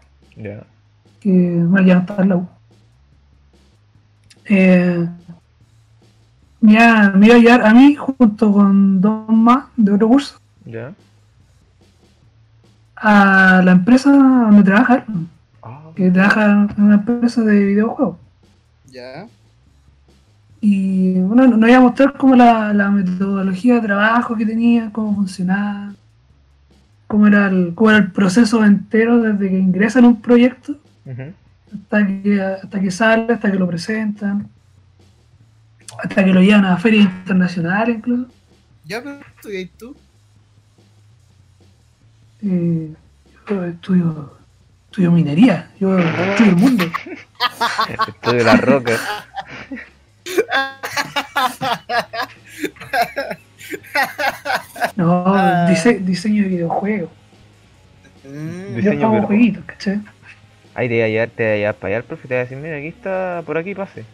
que 1.18 1.30
bueno, 1.66 1.86
ya 1.86 1.94
no 1.94 2.00
estaba 2.02 2.22
en 2.22 2.28
la 2.28 2.36
U, 2.36 2.48
eh, 4.44 5.08
me, 6.60 6.72
iba, 6.72 7.10
me 7.10 7.26
iba 7.26 7.34
a 7.36 7.38
llevar 7.38 7.66
a 7.66 7.74
mí 7.74 7.94
junto 7.94 8.52
con 8.52 9.00
dos 9.00 9.28
más 9.28 9.64
de 9.76 9.92
otro 9.92 10.08
curso 10.08 10.38
a 12.96 13.62
la 13.64 13.72
empresa 13.72 14.10
donde 14.12 14.62
trabaja 14.62 14.94
él, 14.96 15.04
Ah, 15.62 15.90
que 15.96 16.10
trabaja 16.10 16.44
en 16.76 16.84
una 16.84 16.94
empresa 16.96 17.42
de 17.42 17.64
videojuegos. 17.64 18.16
Ya. 18.86 19.26
Y 20.64 21.14
bueno, 21.14 21.48
nos 21.56 21.68
iba 21.68 21.78
a 21.78 21.80
mostrar 21.80 22.16
como 22.16 22.36
la, 22.36 22.72
la 22.72 22.88
metodología 22.88 23.74
de 23.74 23.80
trabajo 23.80 24.36
que 24.36 24.46
tenía, 24.46 24.90
cómo 24.92 25.12
funcionaba, 25.12 25.92
cómo 27.08 27.26
era 27.26 27.48
el, 27.48 27.74
cómo 27.74 27.90
era 27.90 27.98
el 27.98 28.12
proceso 28.12 28.64
entero 28.64 29.20
desde 29.20 29.50
que 29.50 29.58
ingresan 29.58 30.04
a 30.04 30.08
un 30.08 30.22
proyecto 30.22 30.78
hasta 31.74 32.06
que, 32.06 32.40
hasta 32.40 32.80
que 32.80 32.90
sale, 32.92 33.32
hasta 33.32 33.50
que 33.50 33.58
lo 33.58 33.66
presentan. 33.66 34.48
hasta 36.00 36.24
que 36.24 36.32
lo 36.32 36.40
llevan 36.40 36.64
a 36.64 36.76
ferias 36.76 37.06
internacionales 37.06 37.96
incluso. 37.96 38.30
Ya, 38.84 39.02
pero 39.02 39.18
estudiáis 39.34 39.70
tú. 39.72 39.96
Eh, 42.44 42.94
yo 43.50 43.64
estudio, 43.64 44.36
estudio 44.86 45.10
minería, 45.10 45.72
yo 45.80 45.98
estudio 45.98 46.50
el 46.52 46.56
mundo. 46.56 46.84
Estudio 48.08 48.44
la 48.44 48.56
roca. 48.58 48.92
No, 54.96 55.24
Ah. 55.26 55.66
dise- 55.68 55.98
diseño 56.00 56.42
de 56.44 56.48
videojuegos. 56.50 57.10
Mm, 58.24 58.68
Yo 58.70 58.76
Diseño, 58.76 59.06
hago 59.06 59.14
pero- 59.16 59.26
jueguitos, 59.26 59.64
¿cachai? 59.64 60.00
Ahí 60.74 60.88
te 60.88 60.94
voy 60.94 61.02
a 61.02 61.08
llevar, 61.08 61.30
te 61.30 61.42
voy 61.42 61.52
a 61.52 61.56
llevar 61.56 61.74
para 61.74 61.88
allá, 61.88 61.96
el 61.98 62.04
profe, 62.04 62.28
te 62.28 62.34
va 62.34 62.40
a 62.40 62.44
decir, 62.44 62.56
mira, 62.58 62.76
aquí 62.76 62.88
está, 62.88 63.42
por 63.44 63.58
aquí 63.58 63.74
pase. 63.74 64.04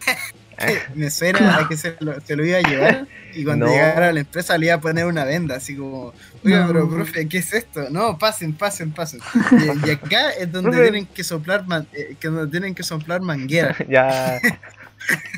Me 0.94 1.10
suena 1.10 1.58
a 1.58 1.68
que 1.68 1.76
se 1.76 1.94
lo, 2.00 2.18
se 2.20 2.34
lo 2.34 2.42
iba 2.44 2.56
a 2.58 2.62
llevar 2.62 3.06
y 3.34 3.44
cuando 3.44 3.66
No. 3.66 3.72
llegara 3.72 4.08
a 4.08 4.12
la 4.12 4.20
empresa 4.20 4.56
le 4.56 4.66
iba 4.66 4.74
a 4.76 4.80
poner 4.80 5.04
una 5.04 5.24
venda, 5.24 5.56
así 5.56 5.76
como, 5.76 6.14
oiga, 6.42 6.60
No. 6.60 6.68
pero 6.68 6.88
profe, 6.88 7.28
¿qué 7.28 7.38
es 7.38 7.52
esto? 7.52 7.90
No, 7.90 8.16
pasen, 8.16 8.54
pasen, 8.54 8.90
pasen. 8.90 9.20
Y, 9.84 9.88
y 9.88 9.90
acá 9.90 10.30
es 10.30 10.50
donde 10.50 10.70
Profe. 10.70 10.84
tienen 10.84 11.06
que 11.06 11.22
soplar 11.22 11.66
man- 11.66 11.86
eh, 11.92 12.16
que 12.18 12.28
donde 12.28 12.50
tienen 12.50 12.74
que 12.74 12.82
soplar 12.82 13.20
manguera 13.20 13.76
ya, 13.88 14.40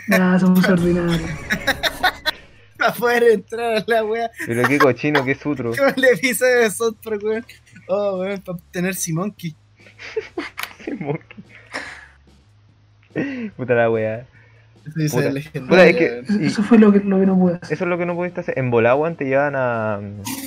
Ya, 0.09 0.39
somos 0.39 0.67
ordinarios. 0.69 1.21
para 2.79 2.93
poder 2.93 3.23
entrar 3.25 3.77
a 3.79 3.85
la 3.87 4.05
wea. 4.05 4.31
pero 4.47 4.67
qué 4.69 4.79
cochino, 4.79 5.25
qué 5.25 5.35
sutro. 5.35 5.73
Como 5.77 5.89
el 5.89 6.05
episodio 6.05 6.61
de 6.63 6.71
Park, 7.05 7.23
weón. 7.25 7.47
Oh, 7.89 8.21
weón, 8.21 8.41
para 8.41 8.57
obtener 8.57 8.95
Simonki. 8.95 9.55
Qué 10.85 10.95
monkey. 10.95 11.45
Puta 13.57 13.75
la 13.75 13.91
wea. 13.91 14.27
Eso 14.87 15.21
dice 15.21 15.51
Puta. 15.61 15.67
Puta, 15.69 15.87
es 15.87 15.97
que- 15.97 16.19
Eso, 16.21 16.41
Y- 16.41 16.47
eso 16.47 16.63
fue 16.63 16.79
lo 16.79 16.93
que, 16.93 17.01
lo 17.01 17.19
que 17.19 17.27
no 17.27 17.37
pude 17.39 17.55
hacer. 17.57 17.73
Eso 17.75 17.85
es 17.85 17.91
lo 17.91 17.99
que 17.99 18.07
no 18.07 18.15
pudiste 18.15 18.41
hacer. 18.41 18.59
En 18.59 18.71
volá, 18.71 18.95
weón, 18.95 19.17
te 19.17 19.25
llevan 19.25 19.55
a, 19.57 20.01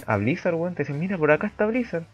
a 0.08 0.18
Blizzard, 0.18 0.56
weón. 0.56 0.74
Te 0.74 0.84
dicen, 0.84 1.00
mira, 1.00 1.18
por 1.18 1.32
acá 1.32 1.48
está 1.48 1.66
Blizzard. 1.66 2.06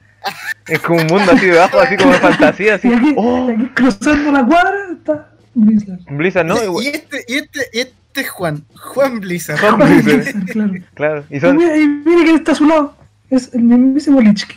Es 0.67 0.79
como 0.79 0.99
un 1.01 1.07
mundo 1.07 1.31
así 1.31 1.45
debajo, 1.45 1.79
así 1.79 1.95
como 1.95 2.11
de 2.11 2.17
fantasía, 2.19 2.75
así. 2.75 2.91
Aquí, 2.91 3.13
¡Oh! 3.15 3.47
aquí 3.49 3.67
cruzando 3.75 4.31
la 4.31 4.45
cuadra 4.45 4.71
está 4.91 5.29
Blizzard. 5.65 5.99
Blizzard, 6.09 6.45
¿no? 6.45 6.55
y, 6.81 6.85
Y- 6.85 6.87
este, 6.89 7.25
y 7.27 7.33
este, 7.35 7.59
y 7.73 7.79
este 7.79 8.21
es 8.21 8.29
Juan, 8.29 8.63
Juan 8.75 9.19
Blizzard. 9.19 9.59
Juan 9.59 9.77
Blizzard. 9.77 10.03
Blizzard, 10.03 10.45
claro. 10.51 10.73
Claro, 10.95 11.23
y 11.29 11.37
Y 11.37 11.39
son. 11.39 11.57
mira, 11.57 11.77
y 11.77 11.87
mira 11.87 12.23
quién 12.23 12.35
está 12.35 12.51
a 12.51 12.55
su 12.55 12.65
lado. 12.67 12.95
Es 13.29 13.53
el 13.53 13.61
mismísimo 13.63 14.21
Lichki. 14.21 14.55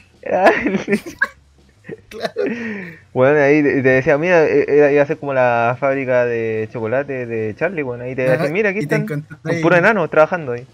Bueno, 3.13 3.41
ahí 3.41 3.63
te 3.63 3.83
decía, 3.83 4.17
mira, 4.19 4.45
eh, 4.47 4.91
iba 4.93 5.03
a 5.03 5.07
ser 5.07 5.19
como 5.19 5.35
la 5.35 5.77
fábrica 5.79 6.25
de 6.25 6.69
chocolate 6.73 7.27
de 7.27 7.55
Charlie, 7.57 7.83
bueno, 7.83 8.05
ahí 8.05 8.15
te 8.15 8.23
decía, 8.23 8.49
mira, 8.51 8.71
aquí 8.71 8.79
están 8.81 9.07
con 9.07 9.27
puro 9.63 9.77
enano 9.77 10.07
trabajando 10.09 10.53
ahí. 10.53 10.67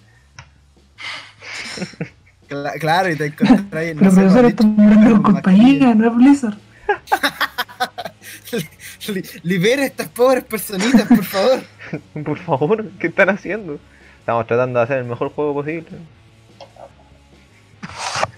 Cla- 2.48 2.78
claro, 2.78 3.10
y 3.10 3.16
te 3.16 3.26
encontrás 3.26 3.72
ahí, 3.72 3.94
no 3.94 4.00
Pero 4.00 4.12
profesor, 4.12 4.54
con 4.54 5.22
compañía, 5.22 5.94
no 5.94 6.08
es 6.08 6.14
Blizzard. 6.16 6.58
Li- 9.08 9.24
Libera 9.42 9.82
a 9.82 9.86
estas 9.86 10.08
pobres 10.08 10.44
personitas, 10.44 11.06
por 11.08 11.24
favor. 11.24 11.60
Por 12.24 12.38
favor, 12.38 12.84
¿qué 12.98 13.06
están 13.08 13.28
haciendo? 13.30 13.78
Estamos 14.20 14.46
tratando 14.46 14.80
de 14.80 14.84
hacer 14.84 14.98
el 14.98 15.04
mejor 15.04 15.30
juego 15.30 15.54
posible. 15.54 15.86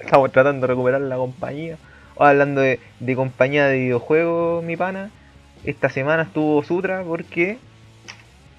Estamos 0.01 0.31
tratando 0.33 0.66
de 0.66 0.73
recuperar 0.73 1.01
la 1.01 1.16
compañía. 1.16 1.77
Oh, 2.16 2.25
hablando 2.25 2.61
de, 2.61 2.81
de 3.01 3.14
compañía 3.16 3.66
de 3.66 3.79
videojuegos, 3.79 4.64
mi 4.64 4.77
pana. 4.77 5.11
Esta 5.64 5.88
semana 5.88 6.25
estuvo 6.25 6.62
Sutra 6.62 7.03
porque 7.05 7.59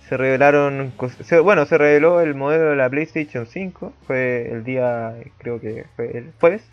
se 0.08 0.18
revelaron. 0.18 0.92
se- 1.24 1.40
bueno, 1.40 1.66
se 1.66 1.78
reveló 1.78 2.22
el 2.22 2.36
modelo 2.36 2.72
de 2.72 2.76
la 2.76 2.90
PlayStation 2.90 3.46
5. 3.46 3.94
Fue 4.08 4.50
el 4.52 4.64
día, 4.64 5.14
creo 5.38 5.60
que 5.60 5.86
fue 5.96 6.18
el 6.18 6.32
jueves. 6.40 6.64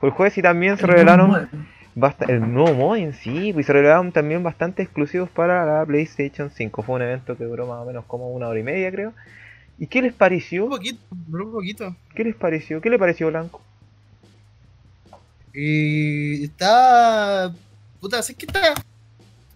Fue 0.00 0.08
el 0.10 0.14
jueves 0.14 0.36
y 0.38 0.42
también 0.42 0.76
se 0.78 0.86
revelaron 0.86 1.48
basta- 1.94 2.24
el 2.28 2.52
nuevo 2.52 2.74
mod 2.74 2.96
en 2.96 3.12
sí, 3.14 3.52
pues 3.52 3.66
se 3.66 3.72
revelaron 3.72 4.12
también 4.12 4.42
bastante 4.42 4.82
exclusivos 4.82 5.28
para 5.30 5.64
la 5.66 5.84
PlayStation 5.86 6.50
5. 6.50 6.82
Fue 6.82 6.94
un 6.96 7.02
evento 7.02 7.36
que 7.36 7.44
duró 7.44 7.66
más 7.66 7.80
o 7.82 7.84
menos 7.84 8.04
como 8.06 8.30
una 8.30 8.48
hora 8.48 8.58
y 8.60 8.62
media, 8.62 8.90
creo. 8.90 9.12
¿Y 9.78 9.86
qué 9.86 10.02
les 10.02 10.12
pareció? 10.12 10.64
Un 10.64 10.70
poquito, 10.70 10.98
un 11.10 11.52
poquito. 11.52 11.96
¿Qué 12.14 12.24
les 12.24 12.34
pareció? 12.36 12.80
¿Qué 12.80 12.90
le 12.90 12.98
pareció 12.98 13.28
Blanco? 13.28 13.60
Y 15.54 16.44
está. 16.44 17.52
Puta, 18.00 18.18
así 18.18 18.34
que 18.34 18.46
está. 18.46 18.74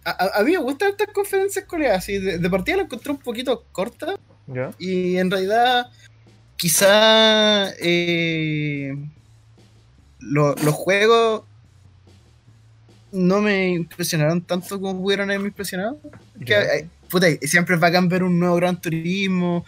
A, 0.05 0.39
a- 0.39 0.43
mí 0.43 0.51
me 0.51 0.57
gustan 0.59 0.89
estas 0.89 1.07
conferencias 1.09 1.65
coreanas. 1.65 1.99
así, 1.99 2.17
De, 2.19 2.37
de 2.37 2.49
partida 2.49 2.77
la 2.77 2.83
encontré 2.83 3.11
un 3.11 3.17
poquito 3.17 3.63
corta. 3.71 4.15
¿Ya? 4.47 4.71
Y 4.79 5.17
en 5.17 5.29
realidad, 5.31 5.87
quizá. 6.55 7.69
eh, 7.81 8.93
lo- 10.19 10.55
los 10.55 10.73
juegos. 10.73 11.43
No 13.11 13.41
me 13.41 13.69
impresionaron 13.69 14.41
tanto 14.41 14.79
como 14.79 15.01
pudieron 15.01 15.29
haberme 15.29 15.47
impresionado. 15.47 15.99
Que, 16.45 16.87
puta, 17.09 17.27
siempre 17.41 17.75
es 17.75 17.81
bacán 17.81 18.09
ver 18.09 18.23
un 18.23 18.39
nuevo 18.39 18.55
Gran 18.55 18.79
Turismo, 18.79 19.65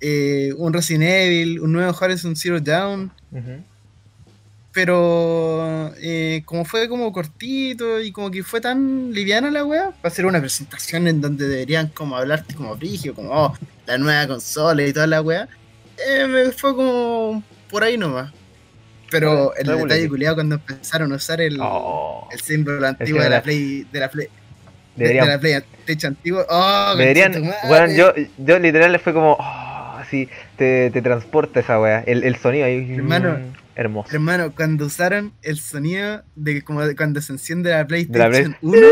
eh, 0.00 0.52
un 0.56 0.72
Resident 0.72 1.04
Evil, 1.04 1.60
un 1.60 1.72
nuevo 1.72 1.96
Horizon 1.98 2.36
Zero 2.36 2.58
Ujú. 2.58 3.62
pero 4.72 5.92
eh, 5.98 6.42
como 6.44 6.64
fue 6.64 6.88
como 6.88 7.12
cortito 7.12 8.00
y 8.00 8.12
como 8.12 8.30
que 8.30 8.42
fue 8.42 8.60
tan 8.60 9.12
liviana 9.12 9.50
la 9.50 9.64
weá, 9.64 9.90
para 9.90 10.12
hacer 10.12 10.26
una 10.26 10.40
presentación 10.40 11.08
en 11.08 11.20
donde 11.20 11.48
deberían 11.48 11.88
como 11.88 12.16
hablarte 12.16 12.54
como 12.54 12.76
brigio, 12.76 13.14
como 13.14 13.30
oh, 13.30 13.54
la 13.86 13.96
nueva 13.96 14.26
consola 14.26 14.86
y 14.86 14.92
toda 14.92 15.06
la 15.06 15.22
weá, 15.22 15.48
eh, 16.06 16.26
me 16.26 16.52
fue 16.52 16.74
como 16.76 17.42
por 17.70 17.82
ahí 17.82 17.96
nomás. 17.96 18.32
Pero 19.10 19.54
el 19.56 19.66
detalle 19.66 20.08
culiado 20.08 20.34
cuando 20.36 20.54
empezaron 20.56 21.12
a 21.12 21.16
usar 21.16 21.40
el, 21.40 21.58
Oh, 21.60 22.28
el 22.32 22.40
símbolo 22.40 22.86
antiguo 22.86 23.20
de 23.22 23.30
la 23.30 23.36
la- 23.36 23.42
Play, 23.42 23.86
de 23.92 24.00
la 24.00 24.10
Play, 24.10 24.26
de, 24.26 24.32
de 24.96 25.04
deberían, 25.14 25.28
la 25.28 25.38
Play 25.38 25.60
techo 25.84 26.08
antiguo, 26.08 26.44
oh, 26.48 26.94
deberían, 26.96 27.32
bueno, 27.68 27.92
yo, 27.92 28.12
yo 28.38 28.58
literal 28.58 28.90
le 28.92 28.98
fue 28.98 29.12
como, 29.12 29.32
oh, 29.38 29.96
así, 29.98 30.28
te, 30.56 30.90
te 30.90 31.02
transporta 31.02 31.60
esa 31.60 31.80
wea, 31.80 32.00
el, 32.06 32.24
el 32.24 32.36
sonido 32.36 32.66
ahí, 32.66 32.92
Hermano, 32.94 33.38
mm, 33.38 33.52
hermoso. 33.76 34.10
Hermano, 34.12 34.52
cuando 34.56 34.86
usaron 34.86 35.32
el 35.42 35.58
sonido 35.60 36.22
de 36.34 36.62
como 36.62 36.84
de 36.84 36.96
cuando 36.96 37.20
se 37.20 37.32
enciende 37.32 37.70
la 37.70 37.76
De 37.76 37.82
la 37.82 37.86
PlayStation 37.86 38.56
Play- 38.60 38.80
1, 38.80 38.86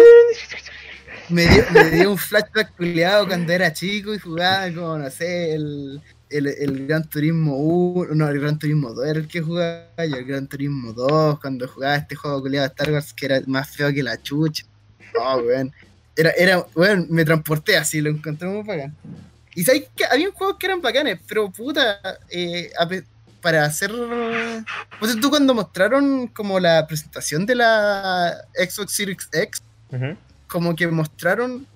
me 1.31 1.47
dio, 1.47 1.65
me 1.73 1.91
dio 1.91 2.11
un 2.13 2.19
flashback 2.19 2.77
culiado 2.77 3.27
cuando 3.27 3.53
era 3.53 3.73
chico 3.73 4.15
y 4.15 4.19
jugaba 4.19 4.67
como, 4.73 4.99
no 4.99 5.11
sé, 5.11 5.55
el, 5.55 6.01
el, 6.35 6.49
el 6.49 6.87
Gran 6.87 7.09
Turismo 7.09 7.57
1, 7.57 8.15
no, 8.15 8.29
el 8.29 8.41
Gran 8.41 8.59
Turismo 8.59 8.93
2 8.93 9.07
era 9.07 9.19
el 9.21 9.29
que 9.29 9.41
jugaba 9.41 9.87
yo, 9.99 10.17
el 10.17 10.25
Gran 10.25 10.47
Turismo 10.49 10.93
2, 10.93 11.41
cuando 11.41 11.69
jugaba 11.69 11.97
este 11.97 12.17
juego 12.17 12.41
culiado 12.43 12.67
de 12.67 12.73
Star 12.73 12.93
Wars 12.93 13.13
que 13.15 13.27
era 13.27 13.41
más 13.47 13.71
feo 13.71 13.93
que 13.93 14.03
la 14.03 14.21
chucha. 14.21 14.65
Oh, 15.19 15.37
weón. 15.39 15.73
Era, 16.17 16.31
era, 16.31 16.67
weón, 16.75 17.07
me 17.11 17.25
transporté 17.25 17.77
así, 17.77 18.01
lo 18.01 18.11
encontré 18.11 18.49
muy 18.49 18.63
bacán. 18.63 18.95
Y 19.55 19.63
sabes 19.63 19.85
que 19.95 20.05
había 20.05 20.33
juegos 20.33 20.57
que 20.59 20.67
eran 20.67 20.81
bacanes, 20.81 21.21
pero 21.27 21.51
puta, 21.51 22.01
eh, 22.29 22.73
para 23.41 23.65
hacer. 23.65 23.93
Pues 24.99 25.21
tú 25.21 25.31
cuando 25.31 25.55
mostraron 25.55 26.27
como 26.29 26.59
la 26.59 26.87
presentación 26.87 27.47
de 27.47 27.55
la 27.55 28.35
Xbox 28.55 28.93
Series 28.93 29.29
X, 29.33 29.63
como 30.49 30.75
que 30.75 30.89
mostraron 30.89 31.67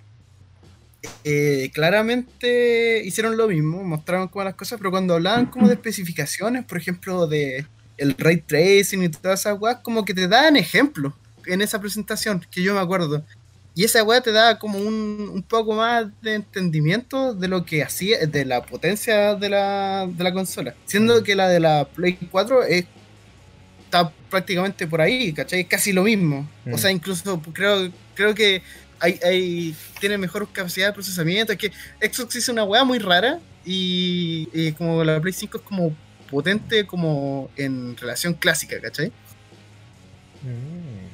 eh, 1.24 1.70
claramente 1.72 3.02
hicieron 3.04 3.36
lo 3.36 3.48
mismo, 3.48 3.84
mostraron 3.84 4.28
como 4.28 4.44
las 4.44 4.54
cosas, 4.54 4.78
pero 4.78 4.90
cuando 4.90 5.14
hablaban 5.14 5.46
como 5.46 5.68
de 5.68 5.74
especificaciones, 5.74 6.64
por 6.64 6.78
ejemplo, 6.78 7.26
de 7.26 7.66
el 7.96 8.14
ray 8.16 8.38
tracing 8.38 9.02
y 9.02 9.08
todas 9.08 9.40
esas 9.40 9.58
weas, 9.60 9.78
como 9.82 10.04
que 10.04 10.14
te 10.14 10.28
daban 10.28 10.56
ejemplos 10.56 11.12
en 11.46 11.62
esa 11.62 11.80
presentación, 11.80 12.44
que 12.50 12.62
yo 12.62 12.74
me 12.74 12.80
acuerdo. 12.80 13.24
Y 13.74 13.84
esa 13.84 14.02
wea 14.02 14.20
te 14.20 14.32
da 14.32 14.58
como 14.58 14.78
un, 14.78 15.30
un 15.32 15.42
poco 15.42 15.74
más 15.74 16.06
de 16.20 16.34
entendimiento 16.34 17.32
de 17.32 17.46
lo 17.46 17.64
que 17.64 17.82
hacía, 17.82 18.26
de 18.26 18.44
la 18.44 18.62
potencia 18.62 19.36
de 19.36 19.48
la, 19.48 20.08
de 20.08 20.24
la 20.24 20.32
consola. 20.32 20.74
Siendo 20.84 21.22
que 21.22 21.36
la 21.36 21.48
de 21.48 21.60
la 21.60 21.84
Play 21.84 22.18
4 22.30 22.64
es, 22.64 22.86
está 23.84 24.10
prácticamente 24.30 24.86
por 24.88 25.00
ahí, 25.00 25.32
¿cachai? 25.32 25.60
Es 25.60 25.68
casi 25.68 25.92
lo 25.92 26.02
mismo. 26.02 26.48
Mm. 26.64 26.74
O 26.74 26.78
sea, 26.78 26.90
incluso 26.90 27.40
creo, 27.52 27.90
creo 28.14 28.34
que 28.34 28.62
hay, 29.00 29.18
hay, 29.24 29.76
tiene 30.00 30.18
mejor 30.18 30.50
capacidad 30.52 30.88
de 30.88 30.92
procesamiento. 30.92 31.52
Es 31.52 31.58
que 31.58 31.72
Xbox 32.00 32.36
hizo 32.36 32.52
una 32.52 32.64
weá 32.64 32.84
muy 32.84 32.98
rara 32.98 33.38
y, 33.64 34.48
y 34.52 34.72
como 34.72 35.04
la 35.04 35.20
Play 35.20 35.32
5 35.32 35.58
es 35.58 35.62
como 35.62 35.94
potente 36.30 36.86
como 36.86 37.50
en 37.56 37.96
relación 37.96 38.34
clásica, 38.34 38.80
¿cachai? 38.80 39.08
Mm. 40.42 41.08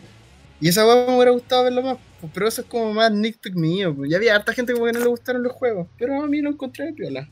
Y 0.60 0.68
esa 0.68 0.86
weá 0.86 1.06
me 1.06 1.16
hubiera 1.16 1.30
gustado 1.30 1.64
verlo 1.64 1.82
más, 1.82 1.98
pero 2.32 2.48
eso 2.48 2.62
es 2.62 2.66
como 2.66 2.92
más 2.92 3.10
nitpick 3.12 3.54
mío. 3.54 3.94
Ya 4.06 4.16
había 4.16 4.34
harta 4.34 4.52
gente 4.52 4.72
como 4.72 4.86
que 4.86 4.92
no 4.92 5.00
le 5.00 5.06
gustaron 5.06 5.42
los 5.42 5.52
juegos, 5.52 5.88
pero 5.98 6.22
a 6.22 6.26
mí 6.26 6.40
lo 6.40 6.50
encontré 6.50 6.86
de 6.86 6.92
piola. 6.92 7.28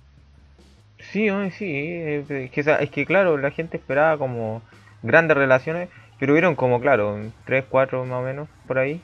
Sí, 1.10 1.28
sí, 1.58 1.74
es 1.74 2.50
que, 2.50 2.76
es 2.80 2.90
que 2.90 3.06
claro, 3.06 3.36
la 3.36 3.50
gente 3.50 3.76
esperaba 3.76 4.18
como 4.18 4.62
grandes 5.02 5.36
relaciones, 5.36 5.88
pero 6.18 6.32
hubieron 6.32 6.54
como, 6.54 6.80
claro, 6.80 7.18
tres, 7.44 7.64
cuatro 7.68 8.04
más 8.04 8.20
o 8.20 8.22
menos 8.22 8.48
por 8.66 8.78
ahí, 8.78 9.00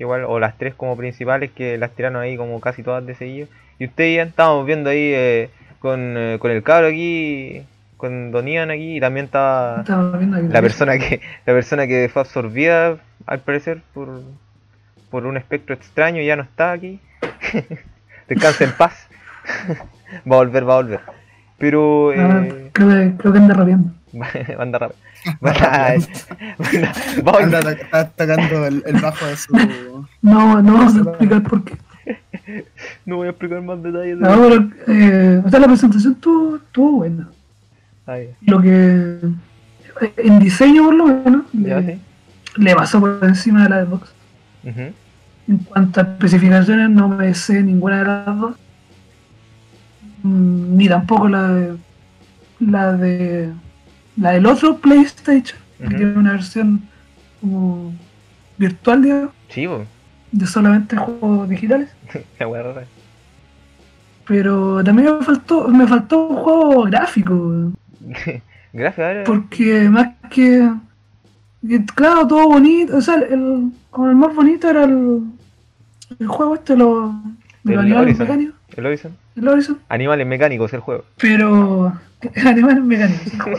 igual, 0.00 0.24
o 0.24 0.40
las 0.40 0.56
tres 0.58 0.74
como 0.74 0.96
principales 0.96 1.50
que 1.50 1.78
las 1.78 1.90
tiraron 1.92 2.20
ahí 2.20 2.36
como 2.36 2.60
casi 2.60 2.82
todas 2.82 3.06
de 3.06 3.14
seguido, 3.14 3.46
¿Y 3.78 3.86
ustedes 3.86 4.16
ya 4.16 4.22
estábamos 4.24 4.66
viendo 4.66 4.90
ahí 4.90 5.10
eh, 5.14 5.48
con, 5.78 6.14
eh, 6.16 6.36
con 6.38 6.50
el 6.50 6.62
cabro 6.62 6.88
aquí, 6.88 7.62
con 7.96 8.30
Don 8.30 8.46
Ian 8.46 8.70
aquí, 8.70 8.98
y 8.98 9.00
también 9.00 9.24
estaba 9.24 9.82
la 9.86 10.60
persona 10.60 10.98
que 10.98 11.22
la 11.46 11.54
persona 11.54 11.86
que 11.86 12.10
fue 12.12 12.20
absorbida, 12.20 12.98
al 13.26 13.38
parecer, 13.40 13.80
por, 13.94 14.20
por 15.10 15.24
un 15.24 15.38
espectro 15.38 15.74
extraño, 15.74 16.20
ya 16.20 16.36
no 16.36 16.42
está 16.42 16.72
aquí. 16.72 17.00
Descansa 18.28 18.64
en 18.64 18.72
paz. 18.72 19.08
va 20.30 20.36
a 20.36 20.38
volver, 20.38 20.68
va 20.68 20.74
a 20.74 20.82
volver. 20.82 21.00
Pero... 21.56 22.10
Ah, 22.16 22.42
Eh, 22.44 22.70
creo, 22.72 22.88
que, 22.88 23.16
creo 23.16 23.32
que 23.32 23.38
anda 23.38 23.54
rabiando. 23.54 23.92
Anda 24.58 24.78
rápido. 24.78 24.98
Va 25.44 25.50
a- 25.50 25.94
va 27.22 27.32
a 27.32 27.40
volver. 27.40 27.54
Anda, 27.56 27.72
está 27.72 28.08
tocando 28.10 28.66
el, 28.66 28.82
el 28.86 29.00
bajo 29.00 29.26
de 29.26 29.36
su. 29.36 29.54
No, 30.22 30.62
no 30.62 30.72
vamos 30.74 30.96
a 30.96 30.98
explicar 31.00 31.42
por 31.42 31.64
qué. 31.64 31.76
No 33.06 33.16
voy 33.16 33.26
a 33.28 33.30
explicar 33.30 33.62
más 33.62 33.82
detalles. 33.82 34.18
de- 34.18 34.24
No, 34.26 34.40
pero 34.42 34.70
eh, 34.88 35.42
o 35.44 35.50
sea, 35.50 35.60
la 35.60 35.66
presentación 35.68 36.14
estuvo, 36.14 36.56
estuvo 36.56 36.92
buena. 36.98 37.28
Ay, 38.06 38.30
Lo 38.42 38.60
que 38.60 39.18
en 40.16 40.38
diseño 40.40 40.84
por 40.84 40.94
lo 40.94 41.06
menos 41.06 41.42
ya, 41.52 41.78
le, 41.80 41.94
sí. 41.94 42.00
le 42.56 42.74
pasó 42.74 42.98
por 43.00 43.18
encima 43.22 43.62
de 43.64 43.68
la 43.68 43.84
Xbox. 43.84 44.10
Ujú. 44.64 44.80
En 45.48 45.58
cuanto 45.58 46.00
a 46.00 46.04
especificaciones 46.04 46.90
no 46.90 47.08
me 47.08 47.32
sé 47.34 47.62
ninguna 47.62 47.98
de 47.98 48.04
las 48.04 48.26
dos. 48.40 48.56
Mm, 50.22 50.76
Ni 50.76 50.88
tampoco 50.88 51.28
la 51.28 51.48
de 51.48 51.76
la 52.60 52.92
de 52.92 53.50
la 54.16 54.32
del 54.32 54.46
otro 54.46 54.78
PlayStation, 54.78 55.58
que 55.78 55.88
tiene 55.88 56.12
una 56.18 56.32
versión 56.32 56.82
como 57.40 57.92
virtual 58.58 59.02
digamos, 59.02 59.30
Sí, 59.48 59.66
de 60.32 60.46
solamente 60.46 60.96
juegos 60.96 61.48
digitales. 61.48 61.90
La 62.38 62.62
rara. 62.62 62.84
Pero 64.26 64.82
también 64.84 65.16
me 65.18 65.24
faltó, 65.24 65.68
me 65.68 65.86
faltó 65.86 66.28
un 66.28 66.36
juego 66.36 66.82
gráfico, 66.84 67.72
ahora. 68.74 69.24
porque 69.24 69.88
más 69.88 70.08
que, 70.30 70.70
que, 71.66 71.84
claro, 71.86 72.26
todo 72.26 72.48
bonito, 72.48 72.96
o 72.96 73.00
sea, 73.00 73.16
el, 73.16 73.72
como 73.90 74.08
el 74.08 74.16
más 74.16 74.34
bonito 74.34 74.68
era 74.70 74.84
el, 74.84 75.22
el 76.20 76.26
juego 76.28 76.54
este, 76.54 76.76
los, 76.76 77.10
de 77.64 77.74
los 77.74 77.82
animales 77.82 78.02
Horizon. 78.20 78.26
mecánicos, 78.26 78.54
El 78.76 78.86
Horizon. 78.86 79.16
el 79.36 79.48
Horizon, 79.48 79.78
Animales 79.88 80.26
mecánicos, 80.26 80.72
el 80.74 80.80
juego. 80.80 81.04
pero 81.18 81.92
animales 82.46 82.84
mecánicos, 82.84 83.32
el 83.34 83.40
juego. 83.40 83.58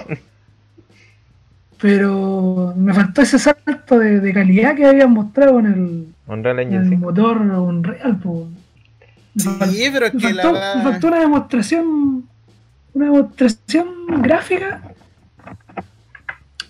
Pero 1.81 2.73
me 2.77 2.93
faltó 2.93 3.21
ese 3.23 3.39
salto 3.39 3.97
de, 3.97 4.19
de 4.19 4.33
calidad 4.33 4.75
que 4.75 4.85
habían 4.85 5.11
mostrado 5.11 5.59
en 5.59 5.65
el, 5.65 6.07
Unreal 6.27 6.59
en 6.59 6.73
el 6.73 6.89
5. 6.89 7.01
motor 7.01 7.37
Unreal, 7.41 8.17
po. 8.17 8.47
Me 9.33 9.41
Sí, 9.41 9.49
fal- 9.49 9.89
pero 9.93 10.05
es 10.05 10.13
me 10.13 10.33
la. 10.33 10.43
faltó, 10.43 10.59
me 10.77 10.83
faltó 10.83 11.07
una 11.07 11.19
demostración 11.19 12.25
una 12.93 13.05
demostración 13.05 13.87
gráfica 14.21 14.81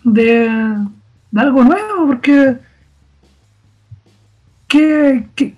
de, 0.03 0.49
de 1.31 1.41
algo 1.41 1.63
nuevo 1.63 2.07
porque 2.07 2.57
¿qué, 4.67 5.27
qué, 5.35 5.55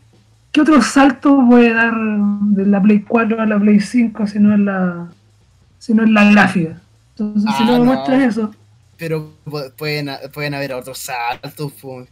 qué 0.52 0.62
otro 0.62 0.82
salto 0.82 1.46
puede 1.50 1.74
dar 1.74 1.94
de 1.96 2.66
la 2.66 2.82
Play 2.82 3.02
4 3.02 3.42
a 3.42 3.46
la 3.46 3.60
Play 3.60 3.80
5 3.80 4.28
si 4.28 4.40
no 4.40 4.54
es 4.54 4.60
la 4.60 5.08
si 5.80 5.94
no 5.94 6.04
es 6.04 6.10
la 6.10 6.32
gráfica 6.32 6.78
entonces 7.10 7.52
si 7.58 7.64
Ah, 7.64 7.66
no 7.68 7.74
me 7.74 7.80
no. 7.80 7.86
muestras 7.86 8.22
eso 8.24 8.52
Pero 8.98 9.32
pu- 9.46 9.72
pueden, 9.76 10.10
pueden 10.34 10.54
haber 10.54 10.74
otros 10.74 10.98
saltos. 11.00 11.72
po. 11.74 12.06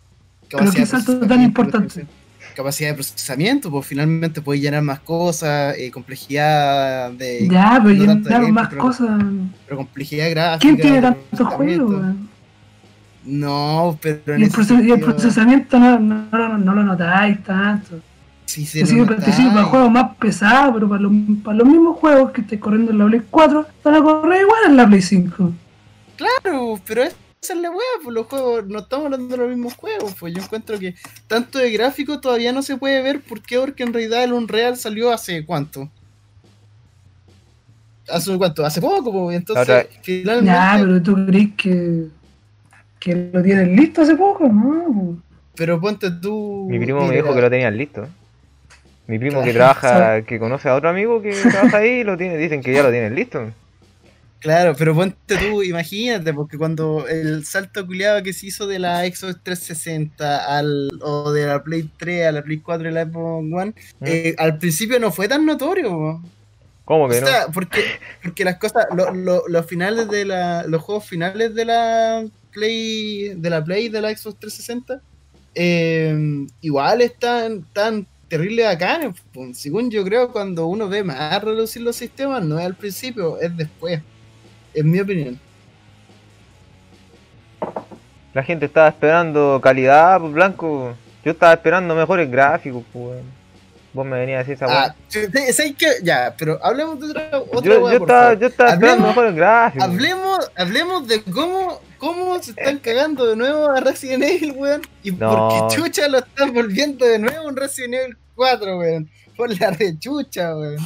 pero 0.50 0.72
qué 0.72 0.86
salto 0.86 1.20
tan 1.20 1.42
importante 1.42 2.06
Capacidad 2.56 2.90
de 2.90 2.96
procesamiento, 2.96 3.72
pues 3.72 3.86
finalmente 3.88 4.42
puedes 4.42 4.62
llenar 4.62 4.82
más 4.82 5.00
cosas, 5.00 5.74
eh, 5.78 5.90
complejidad 5.90 7.12
de. 7.12 7.48
ya 7.50 7.80
pero 7.82 7.96
no 7.96 8.02
llenar 8.14 8.24
gameplay, 8.24 8.52
más 8.52 8.68
pero- 8.70 8.82
cosas 8.82 9.10
Pero 9.66 9.78
complejidad 9.78 10.30
gráfica. 10.32 10.60
¿quién 10.60 10.78
tiene 10.78 11.02
tantos 11.02 11.48
juegos? 11.48 12.04
No, 13.24 13.98
pero 14.02 14.34
en 14.36 14.42
Y 14.42 14.44
el, 14.46 14.52
proces- 14.52 15.04
procesamiento 15.04 15.80
no, 15.80 16.00
no, 16.00 16.74
lo 16.76 16.84
notáis 16.84 17.42
tanto. 17.44 18.00
sí 18.46 18.66
sirve, 18.66 19.06
lo 19.06 19.16
te 19.16 19.32
sirve 19.32 19.52
para 19.52 19.64
juegos 19.66 19.92
más 19.92 20.16
pesados, 20.18 20.74
pero 20.74 20.90
para 20.90 21.02
los, 21.04 21.12
para 21.44 21.58
los 21.58 21.68
mismos 21.68 21.98
juegos 22.00 22.32
que 22.32 22.42
estés 22.42 22.60
corriendo 22.60 22.92
en 22.92 22.98
la 22.98 23.06
Play 23.06 23.22
4, 23.30 23.66
van 23.84 23.96
a 23.96 24.02
correr 24.02 24.42
igual 24.42 24.60
en 24.68 24.76
la 24.78 24.88
Play 24.88 25.02
5. 25.02 25.54
Claro, 26.42 26.80
pero 26.86 27.04
es- 27.04 27.16
esa 27.42 27.54
es 27.54 27.60
la 27.60 27.72
wea, 27.72 27.80
pues 28.04 28.14
los 28.14 28.28
juegos, 28.28 28.68
no 28.68 28.80
estamos 28.80 29.06
hablando 29.06 29.28
de 29.36 29.38
los 29.38 29.50
mismos 29.50 29.74
juegos, 29.74 30.14
pues 30.20 30.34
yo 30.34 30.44
encuentro 30.44 30.78
que 30.78 30.94
tanto 31.28 31.58
de 31.58 31.72
gráfico 31.72 32.20
todavía 32.22 32.52
no 32.52 32.62
se 32.62 32.78
puede 32.78 33.02
ver, 33.02 33.20
¿por 33.22 33.42
qué? 33.42 33.58
Porque 33.58 33.82
en 33.82 33.94
realidad 33.94 34.24
el 34.24 34.34
Unreal 34.34 34.78
salió 34.78 35.12
hace 35.12 35.44
cuánto. 35.44 35.90
¿Hace 38.08 38.38
cuánto? 38.38 38.66
Hace 38.66 38.82
poco, 38.82 39.12
pues, 39.12 39.38
entonces 39.38 39.68
Ahora- 39.70 39.88
finalmente... 40.02 40.52
Ya, 40.52 40.78
pero 40.80 41.02
tú 41.02 41.16
crees 41.26 41.50
que, 41.58 42.06
que 43.00 43.30
lo 43.34 43.42
tienen 43.42 43.76
listo 43.76 44.02
hace 44.02 44.16
poco, 44.16 44.48
¿no? 44.48 45.18
Pero 45.56 45.80
ponte 45.80 46.12
tú... 46.12 46.68
Mi 46.70 46.78
primo 46.80 47.06
me 47.08 47.16
dijo 47.16 47.34
que 47.34 47.42
lo 47.42 47.50
tenían 47.50 47.78
listo. 47.78 48.08
Mi 49.08 49.18
primo 49.18 49.42
que 49.44 49.54
trabaja, 49.54 50.22
que 50.26 50.40
conoce 50.40 50.70
a 50.70 50.76
otro 50.76 50.90
amigo 50.90 51.22
que 51.22 51.32
trabaja 51.32 51.78
ahí, 51.78 52.04
lo 52.04 52.18
tiene, 52.18 52.38
dicen 52.38 52.62
que 52.62 52.74
ya 52.74 52.84
lo 52.84 52.92
tienen 52.92 53.16
listo. 53.16 53.52
Claro, 54.42 54.76
pero 54.76 54.96
ponte 54.96 55.38
tú, 55.38 55.62
imagínate, 55.62 56.34
porque 56.34 56.58
cuando 56.58 57.08
el 57.08 57.46
salto 57.46 57.86
culiado 57.86 58.24
que 58.24 58.34
se 58.34 58.48
hizo 58.48 58.66
de 58.66 58.80
la 58.80 59.02
Xbox 59.06 59.38
360 59.44 60.58
al, 60.58 60.90
o 61.02 61.32
de 61.32 61.46
la 61.46 61.64
Play 61.64 61.88
3 61.98 62.26
a 62.26 62.32
la 62.32 62.42
Play 62.42 62.58
4 62.58 62.90
y 62.90 62.92
la 62.92 63.06
Xbox 63.06 63.54
One, 63.54 63.74
¿Mm? 64.00 64.06
eh, 64.08 64.36
al 64.40 64.58
principio 64.58 65.00
no 65.00 65.12
fue 65.12 65.28
tan 65.28 65.46
notorio. 65.46 66.20
¿Cómo 66.86 67.06
O 67.06 67.10
que 67.10 67.22
no? 67.22 67.28
sea, 67.28 67.48
porque, 67.54 67.84
porque 68.24 68.44
las 68.44 68.58
cosas, 68.58 68.88
lo- 68.96 69.14
lo- 69.14 69.48
los 69.48 69.66
finales 69.68 70.10
de 70.10 70.26
la, 70.26 70.64
los 70.68 70.82
juegos 70.82 71.06
finales 71.06 71.54
de 71.54 71.66
la 71.66 72.26
Play, 72.52 73.36
de 73.36 73.50
la 73.50 73.64
Play 73.64 73.90
de 73.90 74.02
la 74.02 74.10
Xbox 74.10 74.40
360, 74.40 75.02
eh, 75.54 76.48
igual 76.62 77.02
están 77.02 77.64
tan 77.74 78.08
terrible 78.28 78.64
po. 79.34 79.48
Según 79.54 79.92
yo 79.92 80.04
creo, 80.04 80.32
cuando 80.32 80.66
uno 80.66 80.90
ve 80.90 81.04
más 81.04 81.44
reducir 81.44 81.82
los 81.84 81.96
sistemas, 81.96 82.44
no 82.44 82.58
es 82.58 82.66
al 82.66 82.76
principio, 82.76 83.40
es 83.40 83.56
después. 83.56 84.02
En 84.74 84.90
mi 84.90 85.00
opinión. 85.00 85.40
La 88.34 88.44
gente 88.44 88.66
estaba 88.66 88.88
esperando 88.88 89.60
calidad, 89.62 90.20
pues 90.20 90.32
blanco. 90.32 90.94
Yo 91.24 91.32
estaba 91.32 91.54
esperando 91.54 91.94
mejores 91.96 92.30
gráficos, 92.32 92.84
pues. 92.94 93.20
Vos 93.94 94.06
me 94.06 94.18
venías 94.20 94.38
a 94.38 94.40
decir 94.48 94.54
esa 94.54 94.68
Ah, 94.86 94.96
¿sabes 95.10 95.76
qué? 95.78 95.88
Ya, 96.02 96.34
pero 96.38 96.58
hablemos 96.64 96.98
de 97.02 97.08
otra, 97.08 97.30
otra 97.40 97.62
Yo, 97.62 97.74
yo 97.74 97.82
por 97.82 97.92
estaba, 97.94 98.22
favor. 98.24 98.40
yo 98.40 98.48
estaba 98.48 98.70
esperando 98.72 99.04
Hablemos- 99.04 99.08
mejores 99.10 99.36
gráficos. 99.36 99.84
Hablemos, 99.90 100.52
hablemos 100.56 101.08
de 101.10 101.24
cómo, 101.24 101.82
cómo 101.98 102.42
se 102.42 102.52
están 102.52 102.78
cagando 102.80 103.28
de 103.28 103.36
nuevo 103.36 103.70
a 103.70 103.82
Resident 103.82 104.24
Evil, 104.24 104.54
weón. 104.56 104.82
Y 105.04 105.12
No. 105.12 105.50
porque 105.60 105.76
chucha 105.76 106.08
lo 106.08 106.20
están 106.20 106.54
volviendo 106.54 107.06
de 107.06 107.20
nuevo 107.20 107.50
en 107.50 107.56
Resident 107.58 107.96
Evil 107.96 108.18
4, 108.36 108.78
weón. 108.78 109.10
Por 109.36 109.60
la 109.60 109.72
rechucha, 109.72 110.56
weón. 110.56 110.78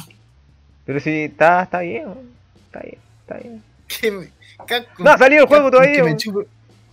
Pero 0.84 0.98
sí, 0.98 1.10
está, 1.30 1.62
está 1.62 1.78
bien, 1.80 2.06
weón. 2.06 2.30
Está 2.66 2.80
bien, 2.80 2.98
está 3.20 3.34
bien. 3.38 3.62
Que 3.86 4.10
me, 4.10 4.28
Capcom, 4.66 5.04
No 5.04 5.10
ha 5.12 5.18
salido 5.18 5.42
el 5.42 5.48
juego 5.48 5.64
Capcom 5.64 5.70
todavía, 5.80 5.94
Que 5.96 6.02
me 6.02 6.06
weón. 6.06 6.18
chupe- 6.18 6.46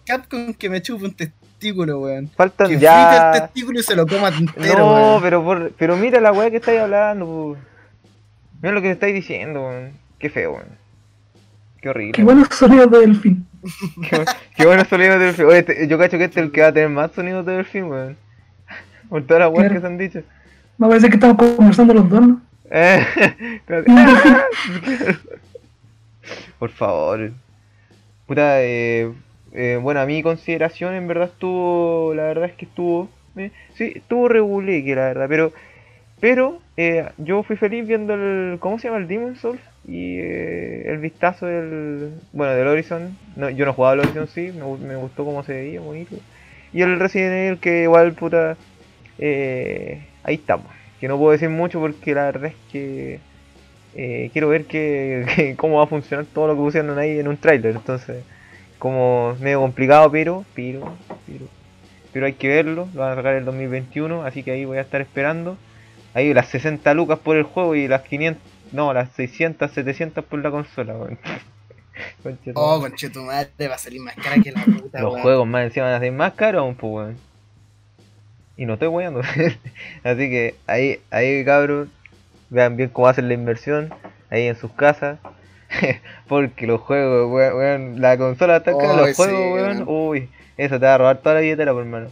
Capcom 0.05 0.53
que 0.53 0.69
me 0.69 0.81
chupa 0.81 1.05
un 1.05 1.13
testículo, 1.13 1.99
weón. 2.01 2.29
Faltan 2.35 2.67
Que 2.67 2.73
frite 2.77 2.85
el 2.91 2.91
ya. 2.91 3.31
testículo 3.31 3.79
y 3.79 3.83
se 3.83 3.95
lo 3.95 4.05
coma 4.05 4.27
entero, 4.29 4.77
No, 4.79 4.93
weón. 4.93 5.21
pero 5.21 5.43
por, 5.43 5.71
pero 5.73 5.95
mira 5.97 6.19
la 6.21 6.31
weá 6.31 6.49
que 6.51 6.57
estáis 6.57 6.79
hablando, 6.81 7.25
pues. 7.55 7.63
Mira 8.61 8.73
lo 8.75 8.81
que 8.81 8.91
estáis 8.91 9.13
diciendo, 9.13 9.61
weón. 9.67 9.93
Qué 10.19 10.29
feo, 10.29 10.53
weón. 10.53 10.67
Qué 11.81 11.89
horrible. 11.89 12.13
Qué 12.13 12.23
buenos 12.23 12.47
sonidos 12.51 12.91
de 12.91 12.99
delfín. 12.99 13.47
Qué, 14.09 14.17
bu- 14.17 14.35
qué 14.57 14.65
buenos 14.65 14.87
sonidos 14.89 15.19
de 15.19 15.25
delfín. 15.27 15.45
Oye, 15.45 15.59
este- 15.59 15.87
yo 15.87 15.97
cacho 15.97 16.17
que 16.17 16.25
este 16.25 16.39
es 16.41 16.45
el 16.45 16.51
que 16.51 16.61
va 16.61 16.67
a 16.67 16.73
tener 16.73 16.89
más 16.89 17.11
sonidos 17.13 17.45
de 17.45 17.53
delfín, 17.53 17.85
weón. 17.85 18.17
Por 19.09 19.23
todas 19.25 19.41
las 19.41 19.49
weas 19.49 19.69
Claro. 19.69 19.73
que 19.75 19.79
se 19.81 19.87
han 19.87 19.97
dicho. 19.97 20.21
Me 20.77 20.87
parece 20.87 21.07
que 21.09 21.15
estamos 21.15 21.37
conversando 21.37 21.93
los 21.93 22.09
dos, 22.09 22.21
¿no? 22.27 22.41
Eh. 22.71 23.05
Por 26.59 26.69
favor. 26.71 27.31
Puta, 28.27 28.63
eh, 28.63 29.11
eh, 29.53 29.79
bueno, 29.81 29.99
a 29.99 30.05
mi 30.05 30.23
consideración 30.23 30.95
en 30.95 31.07
verdad 31.07 31.29
estuvo, 31.29 32.13
la 32.15 32.23
verdad 32.23 32.45
es 32.45 32.53
que 32.53 32.65
estuvo, 32.65 33.09
eh, 33.37 33.51
sí, 33.75 33.93
estuvo 33.95 34.27
reguleque, 34.27 34.95
la 34.95 35.03
verdad, 35.03 35.27
pero, 35.29 35.53
pero 36.19 36.59
eh, 36.75 37.07
yo 37.19 37.43
fui 37.43 37.55
feliz 37.55 37.87
viendo 37.87 38.15
el, 38.15 38.57
¿cómo 38.59 38.79
se 38.79 38.87
llama? 38.87 38.99
El 38.99 39.07
Demon 39.07 39.35
Souls 39.35 39.61
y 39.87 40.17
el 40.17 40.97
vistazo 40.99 41.45
del, 41.45 42.13
bueno, 42.31 42.53
del 42.53 42.67
Horizon. 42.67 43.15
No, 43.35 43.49
yo 43.49 43.65
no 43.65 43.73
jugaba 43.73 43.93
al 43.93 43.99
Horizon, 43.99 44.27
sí, 44.27 44.51
me, 44.53 44.87
me 44.87 44.95
gustó 44.95 45.23
cómo 45.25 45.43
se 45.43 45.53
veía, 45.53 45.81
bonito. 45.81 46.15
Y 46.73 46.81
el 46.81 46.99
Resident 46.99 47.33
Evil 47.33 47.59
que 47.59 47.83
igual, 47.83 48.13
puta, 48.13 48.57
ahí 49.19 50.35
estamos. 50.35 50.65
Que 50.99 51.07
no 51.07 51.17
puedo 51.17 51.33
decir 51.33 51.49
mucho 51.49 51.79
porque 51.79 52.15
la 52.15 52.23
verdad 52.25 52.45
es 52.45 52.55
que 52.71 53.19
eh, 53.95 54.29
quiero 54.33 54.49
ver 54.49 54.65
que, 54.65 55.25
que 55.35 55.55
cómo 55.57 55.77
va 55.77 55.83
a 55.85 55.87
funcionar 55.87 56.25
todo 56.25 56.47
lo 56.47 56.53
que 56.55 56.59
pusieron 56.61 56.97
ahí 56.99 57.19
en 57.19 57.27
un 57.27 57.37
tráiler. 57.37 57.75
Entonces, 57.75 58.23
como 58.79 59.35
medio 59.39 59.61
complicado, 59.61 60.11
pero, 60.11 60.45
pero, 60.55 60.97
pero, 61.25 61.45
pero 62.11 62.25
hay 62.25 62.33
que 62.33 62.47
verlo. 62.49 62.89
Lo 62.93 63.01
van 63.01 63.13
a 63.13 63.15
sacar 63.15 63.35
el 63.35 63.45
2021, 63.45 64.23
así 64.25 64.43
que 64.43 64.51
ahí 64.51 64.65
voy 64.65 64.77
a 64.77 64.81
estar 64.81 65.01
esperando. 65.01 65.57
ahí 66.13 66.33
las 66.33 66.47
60 66.49 66.93
lucas 66.93 67.19
por 67.19 67.37
el 67.37 67.43
juego 67.43 67.75
y 67.75 67.87
las 67.87 68.03
500, 68.03 68.41
no, 68.71 68.93
las 68.93 69.11
600, 69.13 69.71
700 69.71 70.25
por 70.25 70.39
la 70.39 70.51
consola, 70.51 70.93
tu 72.43 72.51
Oh, 72.55 72.79
madre. 72.79 72.89
conche 72.89 73.09
tu 73.09 73.21
madre, 73.21 73.67
va 73.67 73.75
a 73.75 73.77
salir 73.77 74.01
más 74.01 74.15
cara 74.15 74.37
que 74.41 74.51
la 74.51 74.63
puta, 74.65 75.01
Los 75.01 75.19
juegos 75.21 75.47
más 75.47 75.65
encima 75.65 75.85
van 75.87 75.95
a 75.95 75.99
ser 75.99 76.11
más 76.11 76.33
caros 76.33 76.61
aún, 76.61 76.75
pues, 76.75 76.91
weón. 76.93 77.17
Y 78.57 78.65
no 78.65 78.73
estoy 78.73 78.87
weando. 78.87 79.21
Así 80.03 80.29
que 80.29 80.55
ahí, 80.67 80.99
ahí 81.11 81.43
cabros, 81.45 81.87
vean 82.53 82.77
bien 82.77 82.89
cómo 82.89 83.07
hacen 83.07 83.27
la 83.27 83.33
inversión, 83.33 83.93
ahí 84.29 84.47
en 84.47 84.55
sus 84.55 84.71
casas. 84.71 85.19
Porque 86.27 86.67
los 86.67 86.81
juegos, 86.81 87.31
weón, 87.31 87.99
la 87.99 88.17
consola 88.17 88.57
está 88.57 88.71
Ay, 88.71 88.97
los 88.97 89.09
sí, 89.09 89.15
juegos, 89.15 89.53
weón. 89.53 89.83
uy, 89.87 90.29
eso 90.57 90.79
te 90.79 90.85
va 90.85 90.95
a 90.95 90.97
robar 90.99 91.17
toda 91.17 91.35
la 91.35 91.41
billetera, 91.41 91.73
por 91.73 91.81
hermano. 91.81 92.07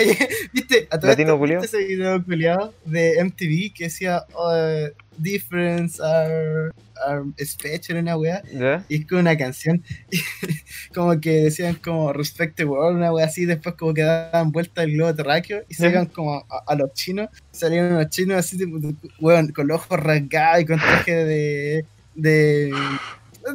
Oye, 0.00 0.16
¿viste? 0.52 0.88
A 0.90 0.98
todo 0.98 1.10
esto. 1.10 1.38
¿viste 1.38 1.64
ese 1.64 1.84
video 1.84 2.24
culiao 2.24 2.74
de 2.84 3.22
MTV 3.22 3.74
que 3.74 3.84
decía 3.84 4.24
oh, 4.32 4.88
Difference 5.18 6.02
are, 6.02 6.70
are 7.06 7.22
special 7.44 7.98
una 7.98 8.16
weá? 8.16 8.42
¿Ya? 8.52 8.84
Y 8.88 9.00
es 9.00 9.06
con 9.06 9.18
una 9.18 9.36
canción, 9.36 9.84
como 10.94 11.20
que 11.20 11.42
decían 11.44 11.74
como 11.74 12.12
Respect 12.12 12.56
the 12.56 12.64
World, 12.64 12.96
una 12.96 13.12
wea 13.12 13.26
así, 13.26 13.44
después 13.44 13.74
como 13.74 13.92
que 13.92 14.02
daban 14.02 14.50
vuelta 14.52 14.82
el 14.82 14.92
globo 14.94 15.14
terráqueo 15.14 15.62
y 15.68 15.74
se 15.74 15.88
iban 15.88 16.06
como 16.06 16.36
a, 16.36 16.64
a 16.66 16.74
los 16.74 16.92
chinos, 16.94 17.28
salían 17.50 17.92
unos 17.92 18.08
chinos 18.08 18.38
así, 18.38 18.56
tipo, 18.56 18.78
weón, 19.20 19.48
con 19.52 19.68
los 19.68 19.80
ojos 19.80 20.00
rasgados 20.00 20.62
y 20.62 20.66
con 20.66 20.78
traje 20.78 21.24
de... 21.24 21.84
de 22.14 22.72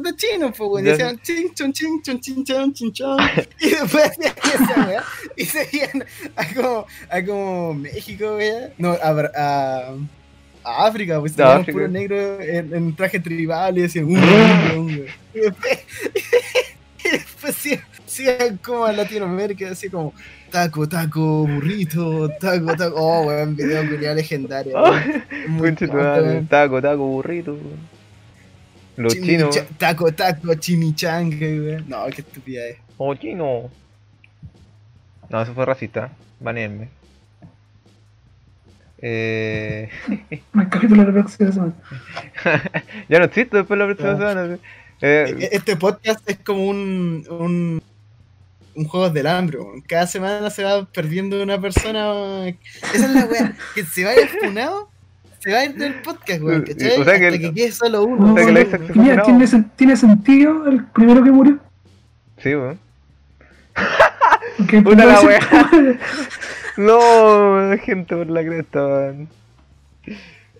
de 0.02 0.16
chinos, 0.16 0.52
pues, 0.56 0.70
weón, 0.70 0.84
y 0.84 0.88
Ya. 0.88 0.92
decían 0.92 1.20
ching, 1.22 1.54
chon, 1.54 1.72
ching, 1.72 2.02
chon, 2.02 2.20
ching, 2.20 2.44
chon, 2.44 2.72
ching, 2.72 2.92
chon, 2.92 3.18
y 3.60 3.70
después 3.70 4.04
hacían 4.10 4.34
esa 4.62 4.86
wea, 4.86 5.04
y 5.36 5.44
seguían 5.44 6.04
a 6.36 6.54
como, 6.54 6.86
a 7.08 7.24
como 7.24 7.74
México, 7.74 8.36
wea, 8.36 8.72
no, 8.78 8.92
a, 8.92 9.30
a, 9.36 9.94
a 10.64 10.86
África, 10.86 11.20
pues, 11.20 11.34
tenían 11.34 11.60
África. 11.60 11.72
puro 11.72 11.88
negro 11.88 12.40
en, 12.40 12.74
en 12.74 12.96
traje 12.96 13.20
tribal 13.20 13.78
y 13.78 13.82
decían, 13.82 14.06
un, 14.06 14.16
un. 14.76 14.90
Y 15.34 15.38
después, 15.40 15.78
y 17.04 17.08
después 17.10 17.54
sí- 17.56 17.80
sigan 18.06 18.56
como 18.58 18.84
a 18.86 18.92
Latinoamérica, 18.92 19.70
así 19.70 19.88
como 19.88 20.12
taco, 20.50 20.88
taco, 20.88 21.46
burrito, 21.46 22.28
taco, 22.40 22.74
taco. 22.76 22.94
Oh, 22.96 23.22
weón, 23.26 23.54
video 23.54 23.88
culiao 23.88 24.14
legendario. 24.14 24.72
weón. 24.74 25.24
Muy 25.48 25.72
taco, 25.74 26.80
taco, 26.82 27.06
burrito. 27.06 27.52
weón. 27.52 27.95
Los 28.96 29.14
Chimicha- 29.14 29.50
chinos, 29.50 29.62
Taco, 29.78 30.12
taco, 30.12 30.54
chimichanga, 30.54 31.36
weón. 31.38 31.84
No, 31.88 32.06
qué 32.06 32.22
estupidez. 32.22 32.78
oh 32.96 33.14
chino. 33.14 33.70
No, 35.28 35.42
eso 35.42 35.52
fue 35.54 35.66
racista, 35.66 36.10
baneenme. 36.40 36.88
Eh... 38.98 39.90
El 40.30 40.68
capítulo 40.70 41.02
de 41.02 41.08
la 41.08 41.12
próxima 41.12 41.52
semana. 41.52 41.74
ya 43.08 43.18
no 43.18 43.24
existe 43.26 43.56
después 43.58 43.78
la 43.78 43.86
próxima 43.86 44.12
No. 44.12 44.18
semana. 44.18 44.58
Eh, 45.02 45.48
Este 45.52 45.76
podcast 45.76 46.28
es 46.28 46.38
como 46.38 46.64
un, 46.66 47.26
un, 47.28 47.82
un 48.74 48.84
juego 48.86 49.10
del 49.10 49.26
hambre. 49.26 49.58
Cada 49.86 50.06
semana 50.06 50.48
se 50.48 50.64
va 50.64 50.86
perdiendo 50.86 51.42
una 51.42 51.60
persona. 51.60 52.48
Esa 52.48 52.56
es 52.94 53.10
la 53.10 53.26
wea. 53.26 53.54
Que 53.74 53.84
se 53.84 54.04
vaya 54.04 54.26
funado, 54.40 54.88
se 55.46 55.52
va 55.52 55.58
a 55.60 55.64
ir 55.64 55.74
del 55.76 55.94
podcast, 56.02 56.42
weón. 56.42 56.62
¿cachai? 56.62 57.00
O 57.00 57.04
sea 57.04 57.18
que 57.18 57.26
Hasta 57.26 57.26
el- 57.28 57.40
que 57.40 57.54
quede 57.54 57.70
solo 57.72 58.02
uno. 58.04 58.32
O 58.34 58.36
sea 58.36 58.46
que 58.46 58.64
se 58.66 58.78
Tenía- 58.78 59.14
fue 59.24 59.38
tiene, 59.46 59.64
tiene 59.76 59.96
sentido 59.96 60.66
el 60.68 60.84
primero 60.86 61.22
que 61.22 61.30
murió. 61.30 61.58
sí, 62.38 62.54
weón. 62.54 62.78
Porque 64.58 64.82
Puta 64.82 65.04
la 65.04 65.12
no 65.14 65.20
wea. 65.22 65.38
No, 66.76 67.76
gente 67.78 68.14
por 68.16 68.26
la 68.28 68.42
cresta, 68.44 68.86
weón. 68.86 69.28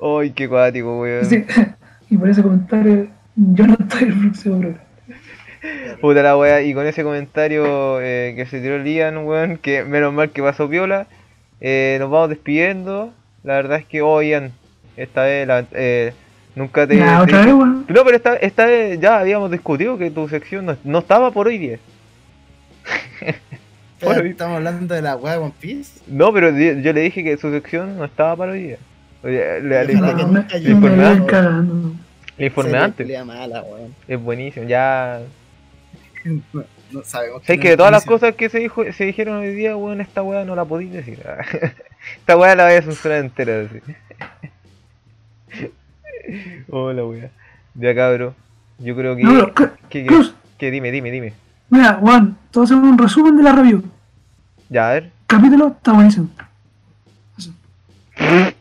Ay, 0.01 0.31
qué 0.31 0.49
cuático, 0.49 1.01
weón. 1.01 1.25
Sí, 1.27 1.45
Y 2.11 2.17
por 2.17 2.29
ese 2.31 2.43
comentario, 2.43 3.09
yo 3.35 3.67
no 3.67 3.77
estoy 3.81 4.05
en 4.05 4.13
el 4.13 4.21
próximo 4.21 4.61
programa. 4.61 4.83
Puta 6.01 6.23
la 6.23 6.37
wea, 6.37 6.63
y 6.63 6.73
con 6.75 6.87
ese 6.87 7.03
comentario 7.03 8.01
eh, 8.01 8.35
que 8.37 8.47
se 8.47 8.61
tiró 8.61 8.79
Lian, 8.79 9.19
weón, 9.27 9.59
que 9.59 9.83
menos 9.83 10.13
mal 10.13 10.31
que 10.31 10.41
pasó 10.43 10.69
piola, 10.71 11.09
eh, 11.61 11.97
nos 11.99 12.09
vamos 12.11 12.29
despidiendo. 12.31 13.13
La 13.43 13.55
verdad 13.55 13.79
es 13.79 13.87
que 13.87 14.01
hoy, 14.03 14.29
Ian, 14.31 14.53
esta 14.97 15.23
vez 15.25 15.47
la- 15.47 15.65
eh, 15.73 16.13
nunca 16.55 16.87
te... 16.87 17.01
Otra 17.03 17.45
vez, 17.45 17.55
weón. 17.55 17.85
No, 17.89 18.05
pero 18.05 18.17
esta, 18.17 18.37
esta 18.37 18.67
vez 18.67 18.99
ya 19.01 19.19
habíamos 19.21 19.51
discutido 19.51 19.99
que 19.99 20.11
tu 20.11 20.29
sección 20.29 20.67
no, 20.67 20.77
no 20.85 20.99
estaba 21.01 21.31
por 21.31 21.47
hoy 21.49 21.59
10. 21.59 21.81
Pero 23.21 23.37
Bueno, 24.13 24.23
Estamos 24.29 24.57
hablando 24.57 24.95
de 24.95 25.03
la 25.03 25.17
wea 25.17 25.33
de 25.35 25.39
One 25.39 25.55
Piece. 25.59 26.01
No, 26.07 26.33
pero 26.33 26.51
yo 26.51 26.93
le 26.93 27.01
dije 27.01 27.25
que 27.25 27.37
su 27.39 27.51
sección 27.51 27.97
no 27.97 28.05
estaba 28.05 28.37
para 28.37 28.53
hoy 28.53 28.63
día. 28.63 28.79
Oye, 29.23 29.61
Le, 29.63 29.85
le, 29.85 29.87
que 29.87 29.95
No, 29.95 30.07
le 32.39 32.47
informé 32.47 32.79
antes. 32.79 33.07
Es 34.07 34.21
buenísimo, 34.21 34.67
ya... 34.69 35.21
No, 36.25 36.65
no 36.93 37.03
sabemos. 37.05 37.43
Que 37.43 37.55
es 37.55 37.61
de 37.61 37.77
todas 37.77 37.93
las 37.93 38.05
cosas 38.05 38.35
que 38.35 38.49
se 38.51 38.59
dijo, 38.59 38.85
se 38.93 39.05
dijeron 39.05 39.37
hoy 39.39 39.55
día, 39.55 39.77
weón, 39.77 40.01
esta 40.01 40.23
weá 40.23 40.45
no 40.45 40.55
la 40.55 40.65
podéis 40.65 40.93
decir. 40.93 41.19
esta 42.19 42.37
weá 42.37 42.55
la 42.55 42.67
voy 42.67 42.75
a 42.75 42.83
censurar 42.83 43.19
entera, 43.19 43.63
así. 43.63 43.81
Hola, 46.71 47.05
weá. 47.05 47.31
Ya 47.75 47.95
cabro. 47.95 48.35
Yo 48.79 48.95
creo 48.97 49.17
que... 49.17 49.23
No, 49.23 49.53
que, 49.89 50.07
que, 50.59 50.71
dime, 50.71 50.91
dime, 50.91 51.11
dime. 51.11 51.33
mira, 51.71 51.95
Juan, 51.95 52.37
te 52.51 52.59
voy 52.59 52.65
a 52.65 52.67
hacer 52.67 52.77
un 52.77 52.99
resumen 52.99 53.37
de 53.37 53.43
la 53.43 53.53
review. 53.53 53.83
Ya, 54.69 54.89
a 54.91 54.93
ver. 54.95 55.11
capítulo 55.27 55.69
está 55.69 55.93
buenísimo. 55.93 56.29
Eso. 57.39 57.53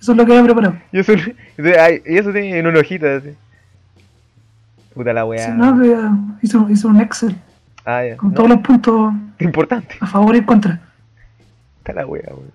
Eso 0.00 0.12
es 0.12 0.16
lo 0.16 0.24
que 0.24 0.32
había 0.32 0.44
preparado. 0.44 0.76
Y 0.92 0.98
eso, 0.98 1.12
y 1.12 2.16
eso 2.16 2.32
tiene 2.32 2.58
en 2.58 2.66
una 2.66 2.80
hojita, 2.80 3.16
así. 3.16 3.34
Puta 4.94 5.12
la 5.12 5.24
weá. 5.26 5.44
Sí, 5.46 5.52
no, 5.54 6.38
hizo, 6.42 6.68
hizo 6.70 6.88
un 6.88 7.00
Excel 7.02 7.36
Ah, 7.84 8.04
ya. 8.04 8.16
con 8.16 8.30
No, 8.30 8.34
todos 8.34 8.48
los 8.48 8.58
puntos 8.60 9.12
Importante. 9.38 9.96
a 10.00 10.06
favor 10.06 10.34
y 10.34 10.38
en 10.38 10.44
contra. 10.44 10.80
Está 11.78 11.92
la 11.92 12.06
wea, 12.06 12.22
weón. 12.28 12.50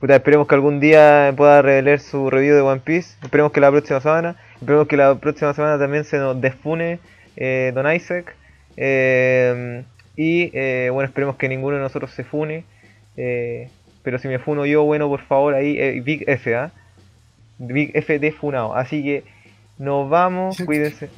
Puta, 0.00 0.16
esperemos 0.16 0.46
que 0.46 0.54
algún 0.54 0.80
día 0.80 1.32
pueda 1.36 1.62
revelar 1.62 1.98
su 2.00 2.28
review 2.28 2.54
de 2.54 2.60
One 2.60 2.82
Piece. 2.84 3.16
Esperemos 3.22 3.52
que 3.52 3.60
la 3.60 3.70
próxima 3.70 4.00
semana. 4.00 4.36
Esperemos 4.56 4.88
que 4.88 4.96
la 4.96 5.14
próxima 5.14 5.54
semana 5.54 5.78
también 5.78 6.04
se 6.04 6.18
nos 6.18 6.38
desfune 6.40 6.98
eh, 7.36 7.72
Don 7.74 7.90
Isaac. 7.90 8.34
Eh, 8.76 9.84
y 10.16 10.50
eh, 10.52 10.90
bueno, 10.92 11.06
esperemos 11.06 11.36
que 11.36 11.48
ninguno 11.48 11.76
de 11.76 11.82
nosotros 11.82 12.10
se 12.10 12.24
fune. 12.24 12.64
Pero 13.14 14.18
si 14.18 14.28
me 14.28 14.38
funo 14.38 14.66
yo, 14.66 14.82
bueno, 14.84 15.08
por 15.08 15.20
favor, 15.22 15.54
ahí, 15.54 16.00
Big 16.00 16.24
F, 16.28 16.54
¿ah? 16.54 16.72
Big 17.58 17.92
F 17.94 18.18
de 18.18 18.32
funado. 18.32 18.74
Así 18.74 19.02
que 19.02 19.24
nos 19.78 20.10
vamos, 20.10 20.58
cuídense, 20.66 21.08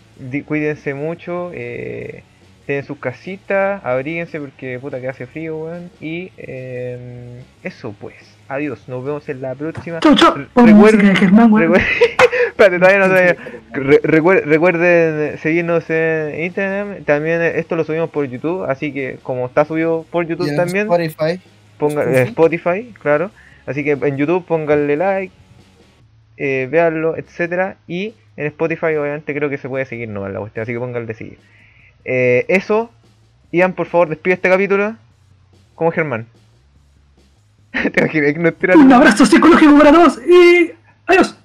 cuídense 0.47 0.95
mucho. 0.95 1.51
Eh, 1.55 2.23
estén 2.61 2.77
en 2.77 2.85
sus 2.85 2.99
casitas, 2.99 3.85
abríguense 3.85 4.39
porque 4.39 4.79
puta 4.79 5.01
que 5.01 5.09
hace 5.09 5.27
frío, 5.27 5.57
weón. 5.57 5.91
Y 6.01 6.31
eso 7.65 7.95
pues. 7.99 8.36
Adiós, 8.49 8.89
nos 8.89 9.05
vemos 9.05 9.29
en 9.29 9.43
la 9.43 9.55
próxima. 9.55 10.01
Chau, 10.01 10.15
chau. 10.15 10.35
Recuerden- 10.55 11.31
no 11.33 11.49
recuerden 14.45 15.39
seguirnos 15.39 15.89
en 15.91 16.45
Instagram. 16.45 17.05
También 17.05 17.43
esto 17.43 17.77
lo 17.77 17.85
subimos 17.85 18.11
por 18.11 18.25
YouTube. 18.27 18.65
Así 18.65 18.93
que 18.93 19.19
como 19.23 19.47
está 19.47 19.65
subido 19.65 20.07
por 20.11 20.25
Y 20.25 20.29
YouTube 20.29 20.49
en 20.49 20.57
también, 20.57 20.87
Spotify. 20.93 21.41
ponga, 21.79 22.03
Spotify. 22.03 22.19
eh, 22.19 22.23
Spotify, 22.29 22.95
claro. 23.03 23.31
Así 23.67 23.83
que 23.85 23.93
en 23.93 24.17
YouTube 24.17 24.45
pónganle 24.47 24.97
like, 24.97 25.33
eh, 26.37 26.69
véanlo, 26.71 27.17
etcétera 27.17 27.77
Y 27.89 28.15
en 28.37 28.47
Spotify 28.47 28.95
obviamente 28.97 29.35
creo 29.35 29.49
que 29.51 29.59
se 29.59 29.69
puede 29.69 29.85
seguir 29.87 30.09
nomás 30.09 30.33
la 30.33 30.39
cuestión, 30.41 30.63
así 30.63 30.73
que 30.73 30.79
pónganle 30.79 31.15
seguir. 31.15 31.39
Eh, 32.05 32.45
eso, 32.49 32.91
Ian, 33.51 33.73
por 33.73 33.87
favor, 33.87 34.09
despide 34.09 34.35
este 34.35 34.49
capítulo 34.49 34.95
como 35.75 35.91
Germán. 35.91 36.27
Te 37.93 38.01
imaginas 38.01 38.33
que 38.33 38.39
no 38.39 38.49
espera 38.49 38.77
Un 38.77 38.93
abrazo 38.93 39.27
psicológico 39.27 39.79
para 39.79 39.93
todos 39.93 40.19
y 40.27 40.73
adiós. 41.07 41.37